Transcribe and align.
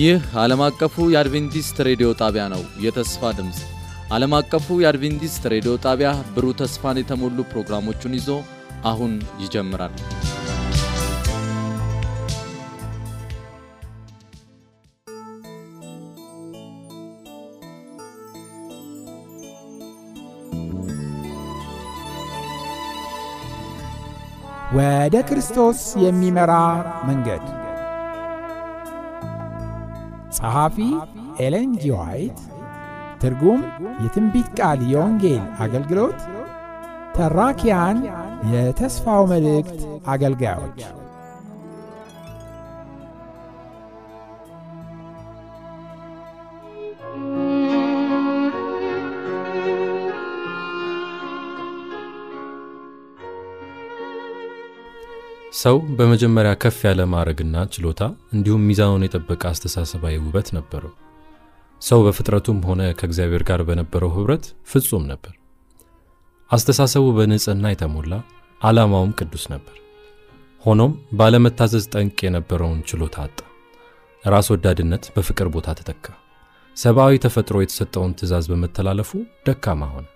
ይህ 0.00 0.20
ዓለም 0.42 0.60
አቀፉ 0.66 0.94
የአድቬንቲስት 1.12 1.76
ሬዲዮ 1.86 2.08
ጣቢያ 2.20 2.44
ነው። 2.52 2.62
የተስፋ 2.84 3.30
ድምፅ 3.38 3.58
ዓለም 4.12 4.32
አቀፉ 4.38 4.76
የአድቬንቲስት 4.80 5.42
ሬዲዮ 5.52 5.72
ጣቢያ 5.84 6.10
ብሩህ 6.34 6.54
ተስፋን 6.60 7.00
የተሞሉ 7.00 7.38
ፕሮግራሞቹን 7.50 8.16
ይዞ 8.18 8.28
አሁን 8.84 9.12
ይጀምራል። 9.42 9.94
ወደ 24.76 25.16
ክርስቶስ 25.28 25.80
የሚመራ 26.02 26.52
መንገድ 27.06 27.44
ጸሐፊ 30.40 30.76
ኤለን 31.38 31.70
ጂ 31.80 31.90
ዋይት 31.94 32.38
ትርጉም 33.22 33.60
የትንቢት 34.02 34.48
ቃል 34.58 34.80
የወንጌል 34.92 35.42
አገልግሎት። 35.58 36.20
ተራኪያን 37.14 37.98
የተስፋው 38.52 39.22
መልእክት 39.32 39.80
አገልጋዮች 40.06 40.80
ሰው 55.60 55.76
በመጀመሪያ 55.96 56.52
ከፍ 56.62 56.78
ያለ 56.86 57.00
ማዕረግና 57.12 57.56
ችሎታ 57.72 58.02
እንዲሁም 58.34 58.66
ሚዛኑን 58.68 59.04
የጠበቀ 59.06 59.42
አስተሳሰባዊ 59.50 60.14
ውበት 60.20 60.48
ነበረው። 60.56 60.92
ሰው 61.82 62.00
በፍጥረቱም 62.06 62.58
ሆነ 62.68 62.82
ከእግዚአብሔር 62.98 63.42
ጋር 63.48 63.60
በነበረው 63.68 64.10
ኅብረት 64.14 64.46
ፍጹም 64.70 65.04
ነበር። 65.10 65.34
አስተሳሰቡ 66.50 67.04
በንጽሕና 67.18 67.66
የተሞላ 67.72 68.12
ዓላማውም 68.60 69.14
ቅዱስ 69.18 69.44
ነበር። 69.54 69.76
ሆኖም 70.64 70.94
ባለመታዘዝ 71.18 71.84
ጠንቅ 71.94 72.18
የነበረውን 72.24 72.80
ችሎታ 72.88 73.18
አጣ። 73.26 73.38
ራስ 74.24 74.48
ወዳድነት 74.54 75.04
በፍቅር 75.14 75.48
ቦታ 75.54 75.68
ተተካ። 75.78 76.06
ሰብአዊ 76.76 77.22
ተፈጥሮ 77.24 77.56
የተሰጠውን 77.62 78.12
ትእዛዝ 78.18 78.46
በመተላለፉ 78.50 79.10
ደካማ 79.46 79.84
ሆነ። 79.94 80.06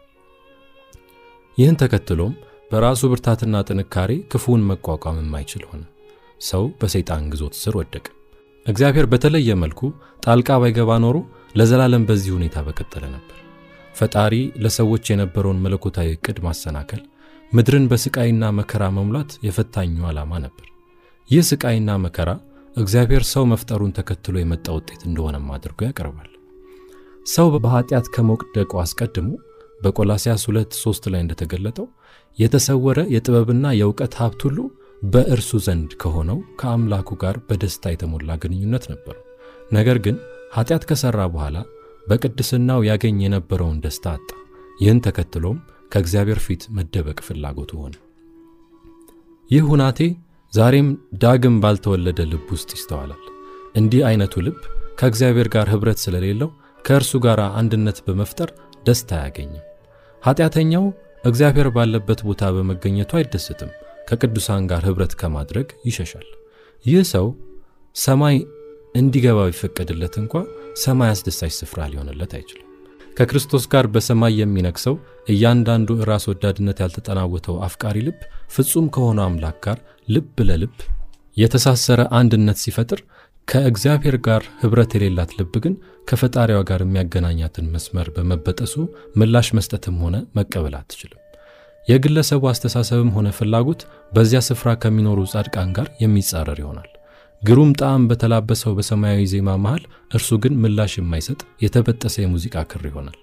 ይህን 1.58 1.78
ተከትሎም 1.82 2.34
በራሱ 2.74 3.02
ብርታትና 3.10 3.56
ጥንካሬ 3.66 4.12
ክፉውን 4.30 4.62
መቋቋም 4.68 5.18
የማይችል 5.20 5.62
ሆነ። 5.68 5.82
ሰው 6.40 6.64
በሰይጣን 6.80 7.28
ግዞት 7.32 7.54
ስር 7.60 7.74
ወደቀ። 7.80 8.06
እግዚአብሔር 8.66 9.06
በተለየ 9.12 9.54
መልኩ 9.60 9.80
ጣልቃ 10.22 10.56
ባይገባ 10.62 10.96
ኖሮ 11.04 11.16
ለዘላለም 11.56 12.06
በዚህ 12.08 12.32
ሁኔታ 12.36 12.56
በቀጠለ 12.66 13.04
ነበር። 13.14 13.38
ፈጣሪ 13.94 14.34
ለሰዎች 14.64 15.04
የነበረውን 15.10 15.62
መለኮታዊ 15.64 16.16
ዕቅድ 16.16 16.38
ማሰናከል፣ 16.46 17.02
ምድርን 17.52 17.88
በስቃይና 17.90 18.44
መከራ 18.58 18.84
መሙላት 18.96 19.32
የፈታኙ 19.46 19.96
ዓላማ 20.10 20.32
ነበር። 20.46 20.66
ይህ 21.30 21.44
ስቃይና 21.50 21.90
መከራ 22.04 22.30
እግዚአብሔር 22.76 23.24
ሰው 23.32 23.44
መፍጠሩን 23.52 23.96
ተከትሎ 23.98 24.36
የመጣ 24.40 24.68
ውጤት 24.78 25.02
እንደሆነም 25.08 25.50
አድርጎ 25.56 25.80
ያቀርባል። 25.88 26.30
ሰው 27.26 27.48
በኃጢአት 27.56 28.08
ከመውደቁ 28.14 28.72
አስቀድሞ 28.82 29.30
በቆላስያስ 29.80 30.42
2 30.48 30.80
3 30.80 31.08
ላይ 31.12 31.22
እንደተገለጠው 31.24 31.86
የተሰወረ 32.38 33.00
የጥበብና 33.14 33.66
የእውቀት 33.78 34.14
ሀብት 34.20 34.40
ሁሉ 34.46 34.58
በእርሱ 35.02 35.50
ዘንድ 35.66 35.90
ከሆነው 36.02 36.38
ከአምላኩ 36.60 37.08
ጋር 37.22 37.36
በደስታ 37.48 37.92
የተሞላ 37.92 38.36
ግንኙነት 38.42 38.84
ነበሩ። 38.92 39.16
ነገር 39.72 39.98
ግን 40.04 40.16
ኃጢአት 40.54 40.84
ከሠራ 40.88 41.20
በኋላ 41.34 41.56
በቅድስናው 42.06 42.80
ያገኝ 42.88 43.18
የነበረውን 43.24 43.78
ደስታ 43.84 44.06
አጣ። 44.16 44.28
ይህን 44.80 45.00
ተከትሎም 45.06 45.58
ከእግዚአብሔር 45.92 46.40
ፊት 46.44 46.62
መደበቅ 46.76 47.18
ፍላጎቱ 47.26 47.72
ሆነ። 47.82 47.94
ይህ 49.50 49.64
ሁናቴ 49.70 49.98
ዛሬም 50.52 50.88
ዳግም 51.22 51.56
ባልተወለደ 51.62 52.20
ልብ 52.30 52.48
ውስጥ 52.54 52.70
ይስተዋላል። 52.76 53.22
እንዲህ 53.74 54.02
አይነቱ 54.08 54.42
ልብ 54.46 54.58
ከእግዚአብሔር 54.98 55.48
ጋር 55.54 55.68
ኅብረት 55.72 55.98
ስለሌለው 56.04 56.50
ከእርሱ 56.84 57.12
ጋር 57.24 57.40
አንድነት 57.60 57.98
በመፍጠር 58.06 58.50
ደስታ 58.86 59.10
አያገኝም። 59.18 59.64
ኃጢአተኛው 60.22 60.84
እግዚአብሔር 61.24 61.68
ባለበት 61.76 62.20
ቦታ 62.28 62.42
በመገኘቱ 62.54 63.10
አይደስትም። 63.20 63.70
ከቅዱሳን 64.08 64.62
ጋር 64.70 64.82
ኅብረት 64.88 65.12
ከማድረግ 65.20 65.68
ይሸሻል። 65.88 66.26
ይህ 66.84 67.04
ሰው 67.12 67.26
ሰማይ 67.96 68.36
እንዲገባ 68.94 69.38
ቢፈቀድለት 69.48 70.14
እንኳ 70.22 70.34
ሰማይ 70.82 71.10
አስደሳች 71.12 71.52
ስፍራ 71.60 71.80
ሊሆንለት 71.92 72.32
አይችልም። 72.38 72.60
ከክርስቶስ 73.16 73.64
ጋር 73.72 73.84
በሰማይ 73.94 74.32
የሚነግሰው 74.40 74.94
እያንዳንዱ 75.32 75.88
ራስ 76.10 76.24
ወዳድነት 76.30 76.78
ያልተጠናወተው 76.82 77.56
አፍቃሪ 77.66 77.96
ልብ 78.06 78.20
ፍጹም 78.54 78.86
ከሆነው 78.94 79.24
አምላክ 79.26 79.58
ጋር 79.66 79.78
ልብ 80.08 80.38
ለልብ 80.48 80.76
የተሳሰረ 81.36 82.00
አንድነት 82.18 82.58
ሲፈጥር 82.64 83.00
ከእግዚአብሔር 83.48 84.16
ጋር 84.26 84.42
ኅብረት 84.60 84.92
የሌላት 84.96 85.30
ልብ 85.38 85.54
ግን 85.64 85.74
ከፈጣሪዋ 86.08 86.60
ጋር 86.70 86.80
የሚያገናኛትን 86.84 87.66
መስመር 87.74 88.08
በመበጠሱ 88.14 88.74
ምላሽ 89.16 89.48
መስጠትም 89.58 89.96
ሆነ 90.04 90.16
መቀበል 90.38 90.74
አትችልም። 90.80 91.20
የግለሰቡ 91.88 92.42
አስተሳሰብም 92.50 93.10
ሆነ 93.16 93.28
ፍላጎት 93.38 93.80
በዚያ 94.12 94.40
ስፍራ 94.48 94.70
ከሚኖሩ 94.82 95.20
ጻድቃን 95.32 95.70
ጋር 95.78 95.88
የሚጻረር 96.02 96.58
ይሆናል። 96.62 96.90
ግሩም 97.42 97.70
ጣዕም 97.80 98.04
በተላበሰው 98.10 98.74
በሰማያዊ 98.78 99.22
ዜማ 99.32 99.56
መሃል 99.64 99.82
እርሱ 100.10 100.38
ግን 100.44 100.54
ምላሽ 100.62 100.92
የማይሰጥ 100.98 101.40
የተበጠሰ 101.64 102.16
የሙዚቃ 102.22 102.64
ክር 102.70 102.84
ይሆናል። 102.90 103.18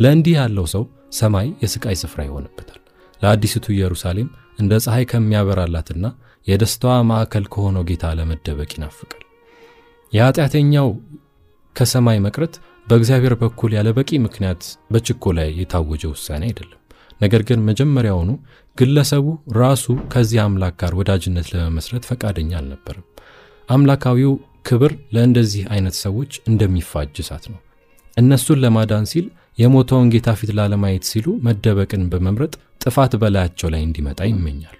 ለእንዲህ 0.00 0.36
ያለው 0.38 0.66
ሰው 0.74 0.84
ሰማይ 1.18 1.48
የሥቃይ 1.62 1.96
ስፍራ 2.02 2.20
ይሆንበታል። 2.26 2.80
ለአዲሲቱ 3.22 3.66
ኢየሩሳሌም 3.74 4.28
እንደ 4.58 4.74
ፀሐይ 4.84 5.06
ከሚያበራላትና 5.10 6.06
የደስታዋ 6.46 6.98
ማዕከል 7.08 7.46
ከሆነው 7.54 7.86
ጌታ 7.88 8.12
ለመደበቅ 8.18 8.70
ይናፍቃል። 8.76 9.24
የኃጢአተኛው 10.12 10.88
ከሰማይ 11.76 12.18
መቅረት 12.26 12.54
በእግዚአብሔር 12.86 13.34
በኩል 13.40 13.70
ያለ 13.76 13.88
በቂ 13.96 14.10
ምክንያት 14.26 14.62
በችኮላ 14.92 15.40
የታወጀ 15.52 16.02
ውሳኔ 16.12 16.42
አይደለም። 16.48 16.74
ነገር 17.20 17.42
ግን 17.48 17.64
መጀመሪያውኑ 17.68 18.30
ግለሰቡ 18.78 19.26
ራሱ 19.56 19.84
ከዚህ 20.12 20.38
አምላክ 20.44 20.74
ጋር 20.82 20.92
ወዳጅነት 21.00 21.46
ለመመስረት 21.52 22.04
ፈቃደኛ 22.10 22.50
አልነበርም። 22.60 23.06
አምላካዊው 23.68 24.32
ክብር 24.68 24.92
ለእንደዚህ 25.14 25.64
አይነት 25.74 25.96
ሰዎች 26.04 26.32
እንደሚፋጅ 26.50 27.14
እሳት 27.22 27.44
ነው። 27.52 27.60
እነሱን 28.16 28.60
ለማዳን 28.62 29.06
ሲል 29.12 29.26
የሞተውን 29.58 30.10
ጌታ 30.14 30.28
ፊት 30.40 30.50
ላለማየት 30.58 31.04
ሲሉ 31.10 31.26
መደበቅን 31.46 32.02
በመምረጥ 32.12 32.52
ጥፋት 32.82 33.12
በላያቸው 33.22 33.68
ላይ 33.74 33.82
እንዲመጣ 33.86 34.20
ይመኛሉ። 34.30 34.74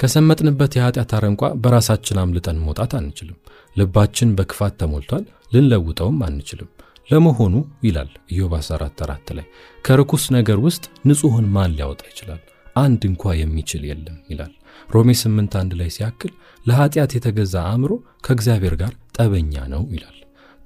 ከሰመጥንበት 0.00 0.72
የኃጢአት 0.78 1.12
አረንቋ 1.16 1.44
በራሳችን 1.62 2.20
አምልጠን 2.22 2.58
መውጣት 2.64 2.92
አንችልም። 2.98 3.38
ልባችን 3.78 4.34
በክፋት 4.38 4.74
ተሞልቷል፣ 4.80 5.24
ልንለውጠውም 5.52 6.18
አንችልም። 6.26 6.70
ለመሆኑ 7.08 7.54
ይላል 7.86 8.10
ኢዮብ 8.32 8.52
14 8.58 9.02
4 9.04 9.34
ላይ 9.36 9.46
ከርኩስ 9.84 10.24
ነገር 10.36 10.58
ውስጥ 10.66 10.84
ንጹሕን 11.08 11.46
ማን 11.54 11.74
ሊያወጣ 11.76 12.02
ይችላል? 12.10 12.40
አንድ 12.76 13.02
እንኳ 13.10 13.32
የሚችል 13.38 13.82
የለም 13.90 14.18
ይላል። 14.30 14.52
ሮሜ 14.88 15.10
8 15.20 15.56
1 15.60 15.72
ላይ 15.80 15.88
ሲያክል 15.96 16.32
ለኃጢአት 16.66 17.12
የተገዛ 17.16 17.54
አእምሮ 17.70 17.92
ከእግዚአብሔር 18.26 18.74
ጋር 18.82 18.92
ጠበኛ 19.18 19.54
ነው 19.74 19.82
ይላል። 19.94 20.14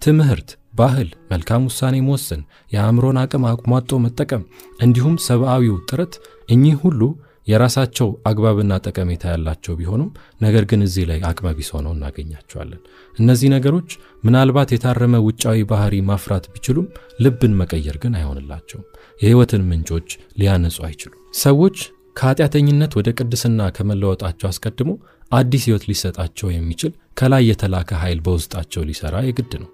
ትምህርት፣ 0.03 0.49
ባህል፣ 0.75 1.09
መልካም 1.33 1.67
ውሳኔ 1.69 1.97
መወሰን፣ 2.05 2.43
የአእምሮን 2.75 3.19
አቅም 3.23 3.45
አሟጦ 3.49 3.99
መጠቀም 4.05 4.43
እንዲሁም 4.81 5.17
ሰብአዊው 5.27 5.77
ጥረት 5.89 6.15
እኚህ 6.49 6.77
ሁሉ 6.85 7.01
የራሳቸው 7.47 8.09
አግባብና 8.29 8.73
ጠቀሜታ 8.85 9.25
ያላቸው 9.33 9.75
ቢሆኑም 9.79 10.11
ነገር 10.41 10.65
ግን 10.71 10.81
እዚህ 10.87 11.05
ላይ 11.11 11.21
አቅመ 11.29 11.47
ሆነው 11.73 11.93
እናገኛቸዋለን። 11.97 12.81
እነዚህ 13.15 13.49
ነገሮች 13.55 13.91
ምናልባት 14.25 14.71
የታረመ 14.75 15.17
ውጫዊ 15.27 15.59
ባህሪ 15.73 15.95
ማፍራት 16.11 16.47
ቢችሉም 16.53 16.87
ልብን 17.21 17.57
መቀየር 17.61 17.99
ግን 18.03 18.15
አይሆንላቸውም። 18.21 18.87
የሕይወትን 19.21 19.67
ምንጮች 19.71 20.09
ሊያነጹ 20.41 20.79
አይችሉም። 20.89 21.19
ሰዎች 21.41 21.77
ከኃጢአተኝነት 22.17 22.93
ወደ 22.99 23.09
ቅድስና 23.19 23.69
ከመለወጣቸው 23.77 24.49
አስቀድሞ 24.49 24.91
አዲስ 25.33 25.63
ሕይወት 25.69 25.85
ሊሰጣቸው 25.91 26.49
የሚችል 26.53 26.91
ከላይ 27.17 27.45
የተላከ 27.49 27.93
ኃይል 28.03 28.21
በውስጣቸው 28.27 28.83
ሊሰራ 28.89 29.17
የግድ 29.27 29.53
ነው። 29.63 29.71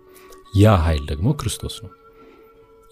ያ 0.54 0.74
ኃይል 0.84 1.02
ደግሞ 1.10 1.28
ክርስቶስ 1.40 1.76
ነው። 1.84 1.90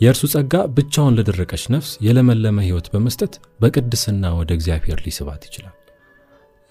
የእርሱ 0.00 0.22
ጸጋ 0.32 0.54
ብቻውን 0.76 1.16
ለደረቀች 1.18 1.62
ነፍስ 1.74 1.90
የለመለመ 2.06 2.58
ሕይወት 2.64 2.86
በመስጠት 2.92 3.34
በቅድስና 3.60 4.32
ወደ 4.38 4.50
እግዚአብሔር 4.56 4.98
ሊስባት 5.04 5.42
ይችላል። 5.48 5.74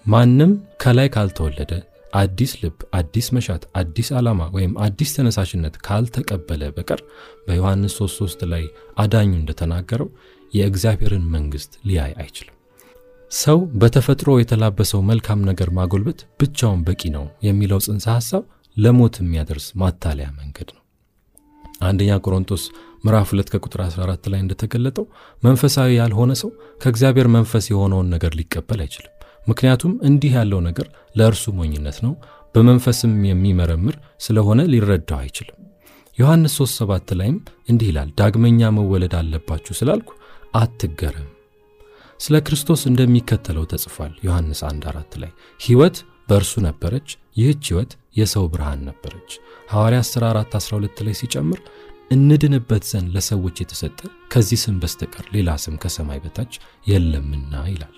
ማንም 0.06 0.50
ከላይ 0.82 1.08
ካልተወለደ 1.14 1.72
አዲስ 2.14 2.52
ልብ፣ 2.60 2.76
አዲስ 2.98 3.26
መሻት፣ 3.36 3.62
አዲስ 3.80 4.08
ዓላማ 4.18 4.42
ወይም 4.54 4.72
አዲስ 4.84 5.10
ተነሳሽነት 5.16 5.74
ካልተቀበለ 5.86 6.62
በቀር 6.76 7.00
በዮሐንስ 7.46 7.94
3፥3 8.00 8.44
ላይ 8.52 8.64
አዳኙ 8.96 9.30
እንደተናገረው 9.36 10.08
የእግዚአብሔርን 10.52 11.24
መንግሥት 11.34 11.72
ሊያይ 11.88 12.12
አይችልም። 12.22 12.52
ሰው 13.32 13.58
በተፈጥሮ 13.80 14.30
የተላበሰው 14.38 15.00
መልካም 15.08 15.40
ነገር 15.48 15.70
ማጎልበት 15.78 16.20
ብቻውን 16.40 16.82
በቂ 16.88 17.02
ነው 17.16 17.24
የሚለው 17.42 17.80
ጽንሰ 17.86 18.06
ሐሳብ 18.14 18.44
ለሞት 18.76 19.14
የሚያደርስ 19.20 19.66
ማታለያ 19.80 20.28
መንገድ 20.38 20.68
ነው። 20.76 20.82
አንደኛ 21.82 22.12
ቆሮንቶስ 22.24 22.62
ምዕራፍ 23.06 23.28
2 23.32 23.50
ከቁጥር 23.52 23.80
14 23.84 24.28
ላይ 24.32 24.40
እንደተገለጠው 24.44 25.04
መንፈሳዊ 25.42 25.90
ያልሆነ 25.98 26.32
ሰው 26.40 26.50
ከእግዚአብሔር 26.82 27.28
መንፈስ 27.34 27.64
የሆነውን 27.70 28.08
ነገር 28.14 28.32
ሊቀበል 28.38 28.80
አይችልም። 28.84 29.12
ምክንያቱም 29.48 29.92
እንዲህ 30.08 30.32
ያለው 30.38 30.60
ነገር 30.68 30.86
ለእርሱ 31.18 31.52
ሞኝነት 31.58 31.98
ነው፣ 32.06 32.12
በመንፈስም 32.54 33.12
የሚመረምር 33.28 33.96
ስለሆነ 34.26 34.60
ሊረዳው 34.72 35.18
አይችልም። 35.18 35.58
ዮሐንስ 36.18 36.54
3 36.58 36.76
7 36.82 37.14
ላይም 37.20 37.36
እንዲህ 37.70 37.88
ይላል፣ 37.90 38.10
ዳግመኛ 38.20 38.70
መወለድ 38.76 39.14
አለባችሁ 39.18 39.74
ስላልኩ 39.80 40.10
አትገረም። 40.60 41.28
ስለ 42.20 42.36
ክርስቶስ 42.46 42.82
እንደሚከተለው 42.90 43.64
ተጽፏል። 43.72 44.12
ዮሐንስ 44.26 44.60
1 44.68 44.86
4 44.90 45.18
ላይ 45.22 45.32
ሕይወት 45.60 45.96
በእርሱ 46.28 46.54
ነበረች፣ 46.66 47.08
ይህች 47.36 47.64
ሕይወት 47.70 47.90
የሰው 48.16 48.44
ብርሃን 48.52 48.80
ነበረች። 48.88 49.30
ሐዋርያት 49.72 50.06
ሥራ 50.12 50.24
4 50.32 50.56
12 50.58 51.02
ላይ 51.06 51.14
ሲጨምር 51.20 51.60
እንድንበት 52.10 52.84
ዘንድ 52.90 53.08
ለሰዎች 53.14 53.56
የተሰጠ 53.60 53.98
ከዚህ 54.32 54.58
ስም 54.62 54.76
በስተቀር 54.82 55.24
ሌላ 55.34 55.56
ስም 55.62 55.76
ከሰማይ 55.82 56.18
በታች 56.24 56.52
የለምና 56.86 57.62
ይላል። 57.70 57.96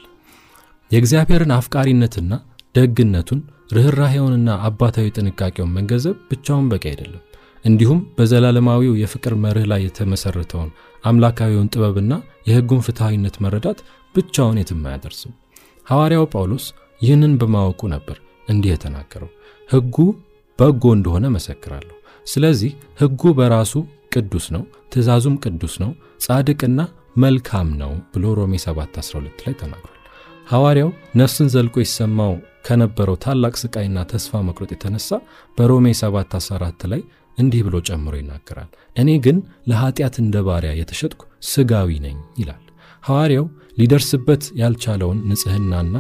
የእግዚአብሔርን 0.91 1.53
አፍቃሪነትና 1.57 2.33
ደግነቱን 2.75 3.41
ርኅራሄውንና 3.77 4.51
አባታዊ 4.69 5.07
ጥንቃቄውን 5.17 5.75
መገንዘብ 5.77 6.17
ብቻውን 6.31 6.69
በቂ 6.71 6.85
አይደለም። 6.93 7.23
እንዲሁም 7.65 8.01
በዘላለማዊው 8.17 8.95
የፍቅር 9.01 9.35
መርህ 9.43 9.67
ላይ 9.73 9.81
የተመሠረተውን 9.85 10.71
አምላካዊውን 11.05 11.71
ጥበብና 11.75 12.13
የሕጉን 12.49 12.85
ፍትሐዊነት 12.87 13.37
መረዳት 13.45 13.79
ብቻውን 14.15 14.61
የትም 14.61 14.83
አያደርስም። 14.89 15.35
ሐዋርያው 15.87 16.27
ጳውሎስ 16.33 16.67
ይህንን 17.01 17.35
በማወቁ 17.41 17.81
ነበር 17.95 18.17
እንዲህ 18.49 18.73
የተናገረው፣ 18.73 19.31
ሕጉ 19.71 19.97
በጎ 20.59 20.85
እንደሆነ 20.97 21.27
መሰክራለሁ። 21.35 21.95
ስለዚህ 22.29 22.73
ሕጉ 23.01 23.33
በራሱ 23.39 23.73
ቅዱስ 24.15 24.47
ነው፣ 24.55 24.63
ትእዛዙም 24.93 25.37
ቅዱስ 25.45 25.75
ነው፣ 25.83 25.91
ጻድቅና 26.25 26.81
መልካም 27.17 27.69
ነው 27.81 27.93
ብሎ 28.15 28.25
ሮሜ 28.39 28.55
7:12 28.65 29.15
ላይ 29.47 29.55
ተናግሯል። 29.61 29.95
ሐዋርያው 30.47 30.91
ነፍስን 31.21 31.49
ዘልቆ 31.55 31.77
ይሰማው 31.85 32.35
ከነበረው 32.67 33.17
ታላቅ 33.25 33.55
ስቃይና 33.63 33.99
ተስፋ 34.13 34.41
መቁረጥ 34.47 34.71
የተነሳ 34.75 35.09
በሮሜ 35.59 35.87
7:14 36.01 36.87
ላይ 36.93 37.03
እንዲህ 37.39 37.61
ብሎ 37.67 37.77
ጨምሮ 37.89 38.15
ይናገራል። 38.21 38.71
እኔ 38.97 39.11
ግን 39.25 39.37
ለኀጢአት 39.71 40.17
እንደ 40.23 40.37
ባሪያ 40.47 40.73
የተሸጥኩ 40.79 41.21
ሥጋዊ 41.51 41.99
ነኝ 42.07 42.17
ይላል። 42.41 42.63
ሐዋርያው 43.05 43.47
ሊደርስበት 43.79 44.45
ያልቻለውን 44.61 45.19
ንጽሕናና 45.31 45.95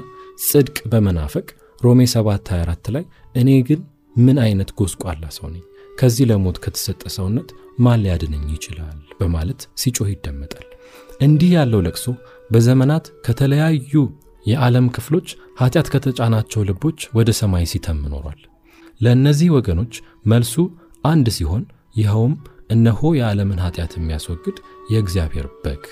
ጽድቅ 0.46 0.76
በመናፈቅ 0.92 1.46
ሮሜ 1.80 2.00
7:24 2.14 2.92
ላይ 2.96 3.04
እኔ 3.34 3.50
ግን 3.68 3.80
ምን 4.16 4.38
አይነት 4.44 4.70
ጎስቋላ 4.78 5.24
ሰው 5.36 5.46
ነኝ፣ 5.50 5.64
ከዚህ 5.98 6.26
ለሞት 6.30 6.56
ከተሰጠ 6.64 7.02
ሰውነት 7.14 7.48
ማን 7.78 8.02
ሊያድነኝ 8.04 8.44
ይችላል 8.54 8.98
በማለት 9.20 9.60
ሲጮህ 9.80 10.08
ይደመጣል። 10.12 10.66
እንዲህ 11.20 11.50
ያለው 11.56 11.80
ለቅሶ 11.86 12.06
በዘመናት 12.50 13.06
ከተለያዩ 13.26 13.94
የዓለም 14.46 14.86
ክፍሎች 14.96 15.28
ኀጢአት 15.60 15.88
ከተጫናቸው 15.94 16.60
ልቦች 16.68 17.00
ወደ 17.16 17.30
ሰማይ 17.40 17.66
ሲተም 17.72 18.00
ኖሯል። 18.12 18.40
ለእነዚህ 19.00 19.48
ወገኖች 19.56 19.94
መልሱ 20.26 20.54
አንድ 21.04 21.26
ሲሆን 21.36 21.64
ይኸውም 21.96 22.34
እነሆ 22.70 23.10
የዓለምን 23.18 23.62
ኀጢአት 23.64 23.92
የሚያስወግድ 23.98 24.56
የእግዚአብሔር 24.92 25.46
በግ 25.62 25.84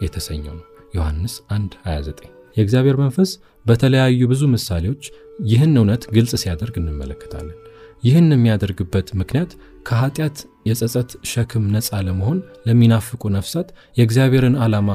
የተሰኘው 0.00 0.54
ነው። 0.58 0.66
ዮሐንስ 0.96 1.34
1 1.54 1.74
29 1.86 2.28
የእግዚአብሔር 2.56 2.96
መንፈስ 3.02 3.30
በተለያዩ 3.66 4.20
ብዙ 4.30 4.42
ምሳሌዎች 4.54 5.02
ይህን 5.44 5.74
እውነት 5.80 6.02
ግልጽ 6.14 6.32
ሲያደርግ 6.42 6.74
እንመለከታለን። 6.80 7.58
ይህን 8.02 8.28
የሚያደርግበት 8.34 9.08
ምክንያት 9.20 9.50
ከኀጢአት 9.88 10.38
የጸጸት 10.68 11.10
ሸክም 11.30 11.64
ነፃ 11.74 11.90
ለመሆን 12.06 12.38
ለሚናፍቁ 12.66 13.22
ነፍሳት 13.36 13.68
የእግዚአብሔርን 13.96 14.56
ዓላማ 14.64 14.90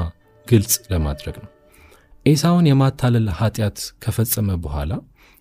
ግልጽ 0.48 0.74
ለማድረግ 0.92 1.36
ነው። 1.44 1.52
ኤሳውን 2.26 2.70
የማታለል 2.70 3.28
ኀጢአት 3.40 3.80
ከፈጸመ 4.04 4.50
በኋላ 4.64 4.92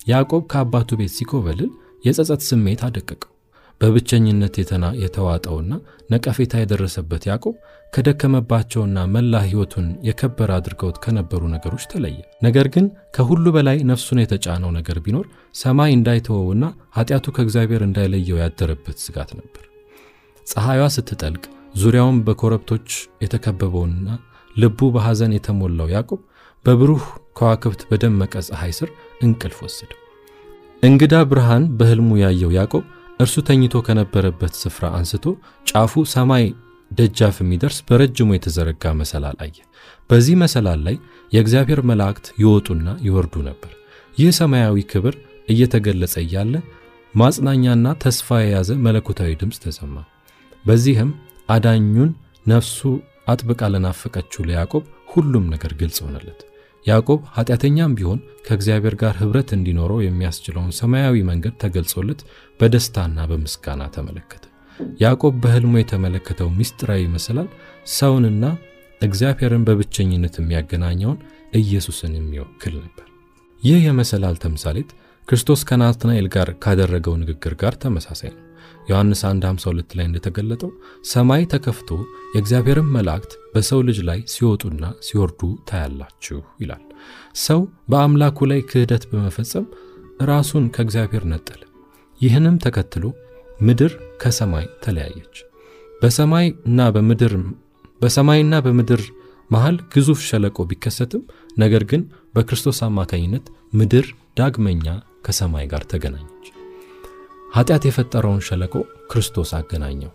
ያዕቆብ 0.06 0.42
ከአባቱ 0.52 0.96
ቤት 1.00 1.12
ሲኮበልል 1.16 1.70
የጸጸት 2.04 2.42
ስሜት 2.48 2.80
አደቀቀው። 2.86 3.30
በብቸኝነት 3.80 4.54
የተዋጠውና 5.02 5.72
ነቀፌታ 6.10 6.60
የደረሰበት 6.60 7.22
ያዕቆብ 7.28 7.54
ከደከመባቸውና 7.92 8.98
መላ 9.14 9.40
ሕይወቱን 9.44 9.86
የከበረ 10.06 10.50
አድርገውት 10.56 10.96
ከነበሩ 11.04 11.42
ነገሮች 11.52 11.84
ተለየ። 11.92 12.16
ነገር 12.46 12.66
ግን 12.74 12.86
ከሁሉ 13.16 13.44
በላይ 13.56 13.78
ነፍሱን 13.90 14.20
የተጫነው 14.22 14.70
ነገር 14.78 14.98
ቢኖር 15.04 15.26
ሰማይ 15.54 15.92
እንዳይተወውና 15.96 16.64
ኃጢአቱ 16.96 17.26
ከእግዚአብሔር 17.36 17.82
እንዳይለየው 17.86 18.40
ያደረበት 18.42 18.98
ስጋት 19.04 19.30
ነበር። 19.38 19.64
ፀሐይዋ 20.46 20.86
ስትጠልቅ 20.96 21.44
ዙሪያውን 21.74 22.18
በኮረብቶች 22.26 22.88
የተከበበውና 23.24 24.08
ልቡ 24.56 24.88
በሐዘን 24.94 25.34
የተሞላው 25.36 25.88
ያዕቆብ 25.94 26.20
በብሩህ 26.64 27.04
ከዋክብት 27.38 27.80
በደመቀ 27.88 28.34
ፀሐይ 28.48 28.72
ስር 28.76 28.90
እንቅልፍ 29.20 29.58
ወሰደው። 29.64 30.00
እንግዳ 30.82 31.14
ብርሃን 31.30 31.64
በሕልሙ 31.78 32.10
ያየው 32.22 32.52
ያዕቆብ 32.56 32.84
እርሱ 33.20 33.34
ተኝቶ 33.48 33.74
ከነበረበት 33.86 34.54
ስፍራ 34.62 34.84
አንስቶ 34.98 35.24
ጫፉ 35.66 36.02
ሰማይ 36.14 36.44
ደጃፍ 36.90 37.36
የሚደርስ 37.42 37.78
በረጅሙ 37.88 38.28
የተዘረጋ 38.34 38.92
መሰላል 39.00 39.36
አየ። 39.44 39.56
በዚህ 40.10 40.34
መሰላል 40.42 40.80
ላይ 40.86 40.96
የእግዚአብሔር 41.32 41.80
መላእክት 41.90 42.26
ይወጡና 42.42 42.88
ይወርዱ 43.06 43.34
ነበር። 43.48 43.72
ይህ 44.16 44.30
ሰማያዊ 44.40 44.82
ክብር 44.92 45.14
እየተገለጸ 45.48 46.14
እያለ 46.24 46.54
ማጽናኛና 47.14 47.86
ተስፋ 48.04 48.38
የያዘ 48.42 48.70
መለኮታዊ 48.86 49.32
ድምፅ 49.40 49.58
ተሰማ። 49.64 49.96
በዚህም 50.64 51.10
አዳኙን 51.48 52.10
ነፍሱ 52.46 52.78
አጥብቃ 53.28 53.62
ለናፈቀችው 53.72 54.46
ለያዕቆብ 54.48 54.84
ሁሉም 55.08 55.44
ነገር 55.54 55.72
ግልጽ 55.80 55.98
ሆነለት። 56.04 56.40
ያዕቆብ 56.86 57.20
ኃጢአተኛም 57.34 57.94
ቢሆን 57.98 58.18
ከእግዚአብሔር 58.46 58.94
ጋር 59.02 59.14
ኅብረት 59.20 59.50
እንዲኖረው 59.56 60.00
የሚያስችለውን 60.02 60.74
ሰማያዊ 60.78 61.22
መንገድ 61.30 61.54
ተገልጾለት 61.62 62.20
በደስታና 62.60 63.18
በምስጋና 63.30 63.82
ተመለከተ። 63.94 64.42
ያዕቆብ 65.00 65.34
በሕልሙ 65.42 65.74
የተመለከተው 65.78 66.48
ምስጢራዊ 66.58 67.02
መሰላል 67.14 67.48
ሰውንና 67.94 68.44
እግዚአብሔርን 69.00 69.66
በብቸኝነት 69.68 70.36
የሚያገናኘውን 70.38 71.18
ኢየሱስን 71.60 72.12
የሚወክል 72.18 72.74
ነበር። 72.80 73.06
ይህ 73.62 73.78
የመሰላል 73.86 74.36
ተምሳሌት 74.44 74.90
ክርስቶስ 75.28 75.60
ከናትናኤል 75.68 76.26
ጋር 76.34 76.48
ካደረገው 76.64 77.14
ንግግር 77.20 77.54
ጋር 77.62 77.74
ተመሳሳይ 77.84 78.30
ነው። 78.34 78.43
ዮሐንስ 78.88 79.20
1:52 79.26 79.94
ላይ 79.98 80.06
እንደተገለጠው 80.08 80.70
ሰማይ 81.12 81.42
ተከፍቶ 81.52 81.90
የእግዚአብሔርን 82.34 82.90
መላእክት 82.96 83.32
በሰው 83.54 83.80
ልጅ 83.88 83.98
ላይ 84.08 84.20
ሲወጡና 84.32 84.84
ሲወርዱ 85.06 85.40
ታያላችሁ 85.68 86.40
ይላል። 86.62 86.82
ሰው 87.44 87.60
በአምላኩ 87.90 88.46
ላይ 88.50 88.60
ክህደት 88.70 89.04
በመፈጸም 89.10 89.66
ራሱን 90.30 90.66
ከእግዚአብሔር 90.74 91.24
ነጠለ። 91.32 91.62
ይህንም 92.20 92.56
ተከትሎ 92.64 93.04
ምድር 93.60 93.92
ከሰማይ 94.22 94.66
ተለያየች። 94.84 95.36
በሰማይና 96.02 96.80
በምድር 96.94 97.34
በሰማይና 98.00 98.54
በምድር 98.66 99.02
መሃል 99.50 99.76
ግዙፍ 99.94 100.20
ሸለቆ 100.28 100.58
ቢከሰትም 100.70 101.22
ነገር 101.58 101.82
ግን 101.90 102.02
በክርስቶስ 102.34 102.80
አማካኝነት 102.88 103.46
ምድር 103.80 104.06
ዳግመኛ 104.38 104.86
ከሰማይ 105.26 105.66
ጋር 105.72 105.82
ተገናኘች። 105.92 106.33
ኃጢአት 107.54 107.82
የፈጠረውን 107.86 108.40
ሸለቆ 108.46 108.74
ክርስቶስ 109.10 109.50
አገናኘው። 109.58 110.12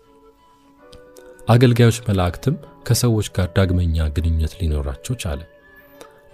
አገልጋዮች 1.48 1.98
መላእክትም 2.08 2.56
ከሰዎች 2.86 3.28
ጋር 3.36 3.48
ዳግመኛ 3.56 4.06
ግንኙነት 4.16 4.52
ሊኖራቸው 4.60 5.14
ቻለ። 5.22 5.40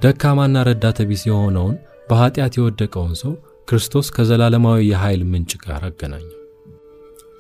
ደካማና 0.01 0.65
ረዳተ 0.69 0.99
ቢስ 1.11 1.23
የሆነውን 1.29 1.77
በኃጢአት 2.09 2.57
የወደቀውን 2.59 3.15
ሰው 3.23 3.33
ክርስቶስ 3.69 4.09
ከዘላለማዊ 4.17 4.81
የኃይል 4.89 5.23
ምንጭ 5.31 5.53
ጋር 5.65 5.85
አገናኘው። 5.89 6.33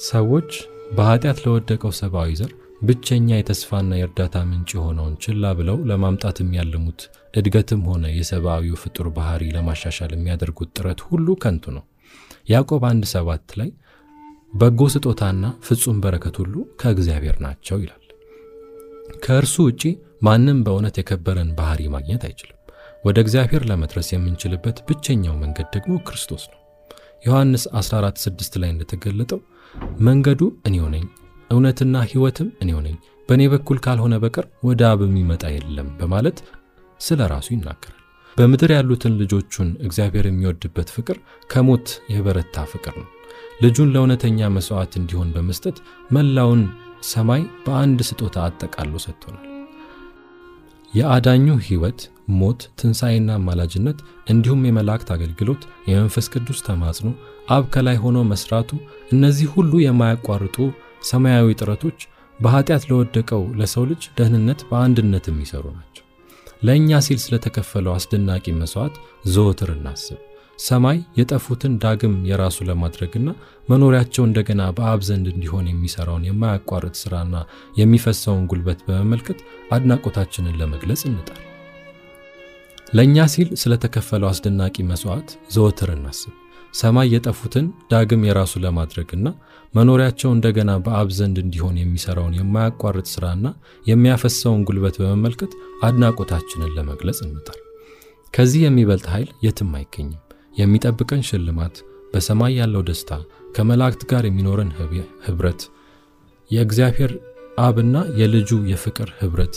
ሰዎች 0.09 0.51
በኃጢአት 0.97 1.39
ለወደቀው 1.45 1.93
ሰብአዊ 2.01 2.31
ዘር 2.41 2.53
ብቸኛ 2.83 3.29
የተስፋና 3.37 3.93
የእርዳታ 3.97 4.37
ምንጭ 4.49 4.71
የሆነውን 4.77 5.15
ችላ 5.25 5.53
ብለው 5.59 5.79
ለማምጣት 5.91 6.37
የሚያልሙት 6.43 7.01
እድገትም 7.35 7.83
ሆነ 7.89 8.05
የሰብአዊው 8.15 8.81
ፍጡር 8.83 9.07
ባህሪ 9.17 9.45
ለማሻሻል 9.57 10.13
የሚያደርጉት 10.15 10.71
ጥረት 10.77 11.01
ሁሉ 11.09 11.37
ከንቱ 11.43 11.65
ነው። 11.77 11.85
ያዕቆብ 12.47 12.83
አንድ 12.91 13.05
ሰባት 13.13 13.47
ላይ 13.61 13.71
በጎ 14.53 14.81
ስጦታና 14.95 15.47
ፍጹም 15.67 15.97
በረከት 16.03 16.37
ሁሉ 16.41 16.55
ከእግዚአብሔር 16.81 17.37
ናቸው 17.45 17.79
ይላል። 17.83 18.03
ከእርሱ 19.25 19.57
ውጪ 19.67 19.83
ማንም 20.23 20.59
በእውነት 20.67 20.97
የከበረን 21.01 21.51
ባህሪ 21.59 21.81
ማግኘት 21.95 22.23
አይችልም። 22.29 22.53
ወደ 23.05 23.19
እግዚአብሔር 23.25 23.63
ለመድረስ 23.71 24.09
የምንችልበት 24.13 24.79
ብቸኛው 24.87 25.35
መንገድ 25.43 25.69
ደግሞ 25.75 25.97
ክርስቶስ 26.07 26.45
ነው። 26.53 26.61
ዮሐንስ 27.27 27.65
14:6 27.77 28.57
ላይ 28.63 28.71
እንደተገለጠው 28.75 29.41
መንገዱ 30.07 30.41
እኔው 30.69 30.87
ነኝ፣ 30.95 31.05
እውነትና 31.51 31.97
ሕይወትም 32.11 32.49
እኔው 32.65 32.81
ነኝ፣ 32.87 32.97
በእኔ 33.29 33.43
በኩል 33.53 33.79
ካልሆነ 33.85 34.15
በቀር 34.23 34.47
ወደ 34.67 34.83
አብ 34.91 35.01
የሚመጣ 35.07 35.45
የለም 35.55 35.89
በማለት 36.01 36.39
ስለ 37.01 37.21
ራሱ 37.33 37.49
ይናገራል። 37.55 38.03
በምድር 38.37 38.71
ያሉትን 38.75 39.15
ልጆቹን 39.21 39.69
እግዚአብሔር 39.87 40.27
የሚወድበት 40.29 40.89
ፍቅር 40.97 41.19
ከሞት 41.51 41.87
የበረታ 42.13 42.65
ፍቅር 42.73 42.95
ነው። 43.01 43.09
ልጁን 43.63 43.93
ለእውነተኛ 43.95 44.49
መሥዋዕት 44.57 44.95
እንዲሆን 45.01 45.29
በመስጠት 45.37 45.77
መላውን 46.11 46.63
ሰማይ 47.11 47.43
በአንድ 47.65 48.01
ስጦታ 48.09 48.37
አጠቃሎ 48.47 48.93
ሰጥቶናል። 49.05 49.43
የአዳኙ 50.93 51.47
ሕይወት፣ 51.65 52.01
ሞት፣ 52.39 52.61
ትንሣኤና 52.79 53.31
አማላጅነት 53.39 53.99
እንዲሁም 54.33 54.67
የመላእክት 54.69 55.09
አገልግሎት፣ 55.17 55.63
የመንፈስ 55.91 56.29
ቅዱስ 56.35 56.61
ተማጽኖ፣ 56.69 57.09
አብ 57.51 57.65
ከላይ 57.75 57.99
ሆኖ 58.05 58.19
መሥራቱ፣ 58.31 58.71
እነዚህ 59.13 59.49
ሁሉ 59.55 59.73
የማያቋርጡ 59.83 60.57
ሰማያዊ 61.11 61.59
ጥረቶች 61.61 61.99
በኀጢአት 62.39 62.85
ለወደቀው 62.91 63.45
ለሰው 63.61 63.85
ልጅ 63.91 64.03
ደህንነት 64.19 64.63
በአንድነት 64.71 65.27
የሚሠሩ 65.31 65.65
ናቸው። 65.77 66.06
ለእኛ 66.63 66.99
ሲል 67.07 67.19
ስለተከፈለው 67.25 67.93
አስደናቂ 67.95 68.55
መሥዋዕት 68.61 68.97
ዘወትር 69.29 69.71
እናስብ። 69.75 70.21
ሰማይ 70.59 70.99
የጠፉትን 71.19 71.73
ዳግም 71.83 72.15
የራሱ 72.29 72.59
ለማድረግና 72.69 73.29
መኖሪያቸው 73.69 74.23
እንደገና 74.27 74.63
በአብ 74.77 75.01
ዘንድ 75.09 75.27
እንዲሆን 75.33 75.69
የሚሠራውን 75.71 76.27
የማያቋርጥ 76.29 76.95
ሥራና 77.03 77.35
የሚፈሰውን 77.81 78.47
ጉልበት 78.53 78.81
በመመልከት 78.87 79.41
አድናቆታችንን 79.77 80.59
ለመግለጽ 80.61 81.03
እንጣር። 81.11 81.43
ለእኛ 82.95 83.27
ሲል 83.33 83.49
ስለተከፈለው 83.63 84.31
አስደናቂ 84.31 84.77
መሥዋዕት 84.91 85.31
ዘወትር 85.55 85.91
እናስብ። 85.97 86.35
ሰማይ 86.77 87.09
የጠፉትን 87.13 87.67
ዳግም 87.91 88.23
የራሱ 88.27 88.53
ለማድረግና 88.65 89.27
መኖሪያቸው 89.75 90.31
እንደገና 90.35 90.73
በአብ 90.85 91.09
ዘንድ 91.17 91.37
እንዲሆን 91.43 91.77
የሚሠራውን 91.81 92.37
የማያቋርጥ 92.39 93.07
ሥራና 93.13 93.47
የሚያፈሰውን 93.87 94.65
ጉልበት 94.69 94.97
በመመልከት 95.03 95.53
አድናቆታችንን 95.87 96.75
ለመግለጽ 96.77 97.21
እንጣር። 97.27 97.59
ከዚህ 98.35 98.63
የሚበልጥ 98.65 99.07
ኃይል 99.15 99.31
የትም 99.47 99.73
አይገኝም። 99.79 100.23
የሚጠብቀን 100.57 101.25
ሽልማት፣ 101.29 101.77
በሰማይ 102.13 102.53
ያለው 102.61 102.83
ደስታ፣ 102.89 103.11
ከመላእክት 103.57 104.03
ጋር 104.11 104.25
የሚኖረን 104.27 104.71
ኅብረት፣ 105.27 105.63
የእግዚአብሔር 106.51 107.13
አብና 107.59 107.97
የልጁ 108.21 108.51
የፍቅር 108.71 109.11
ኅብረት፣ 109.21 109.55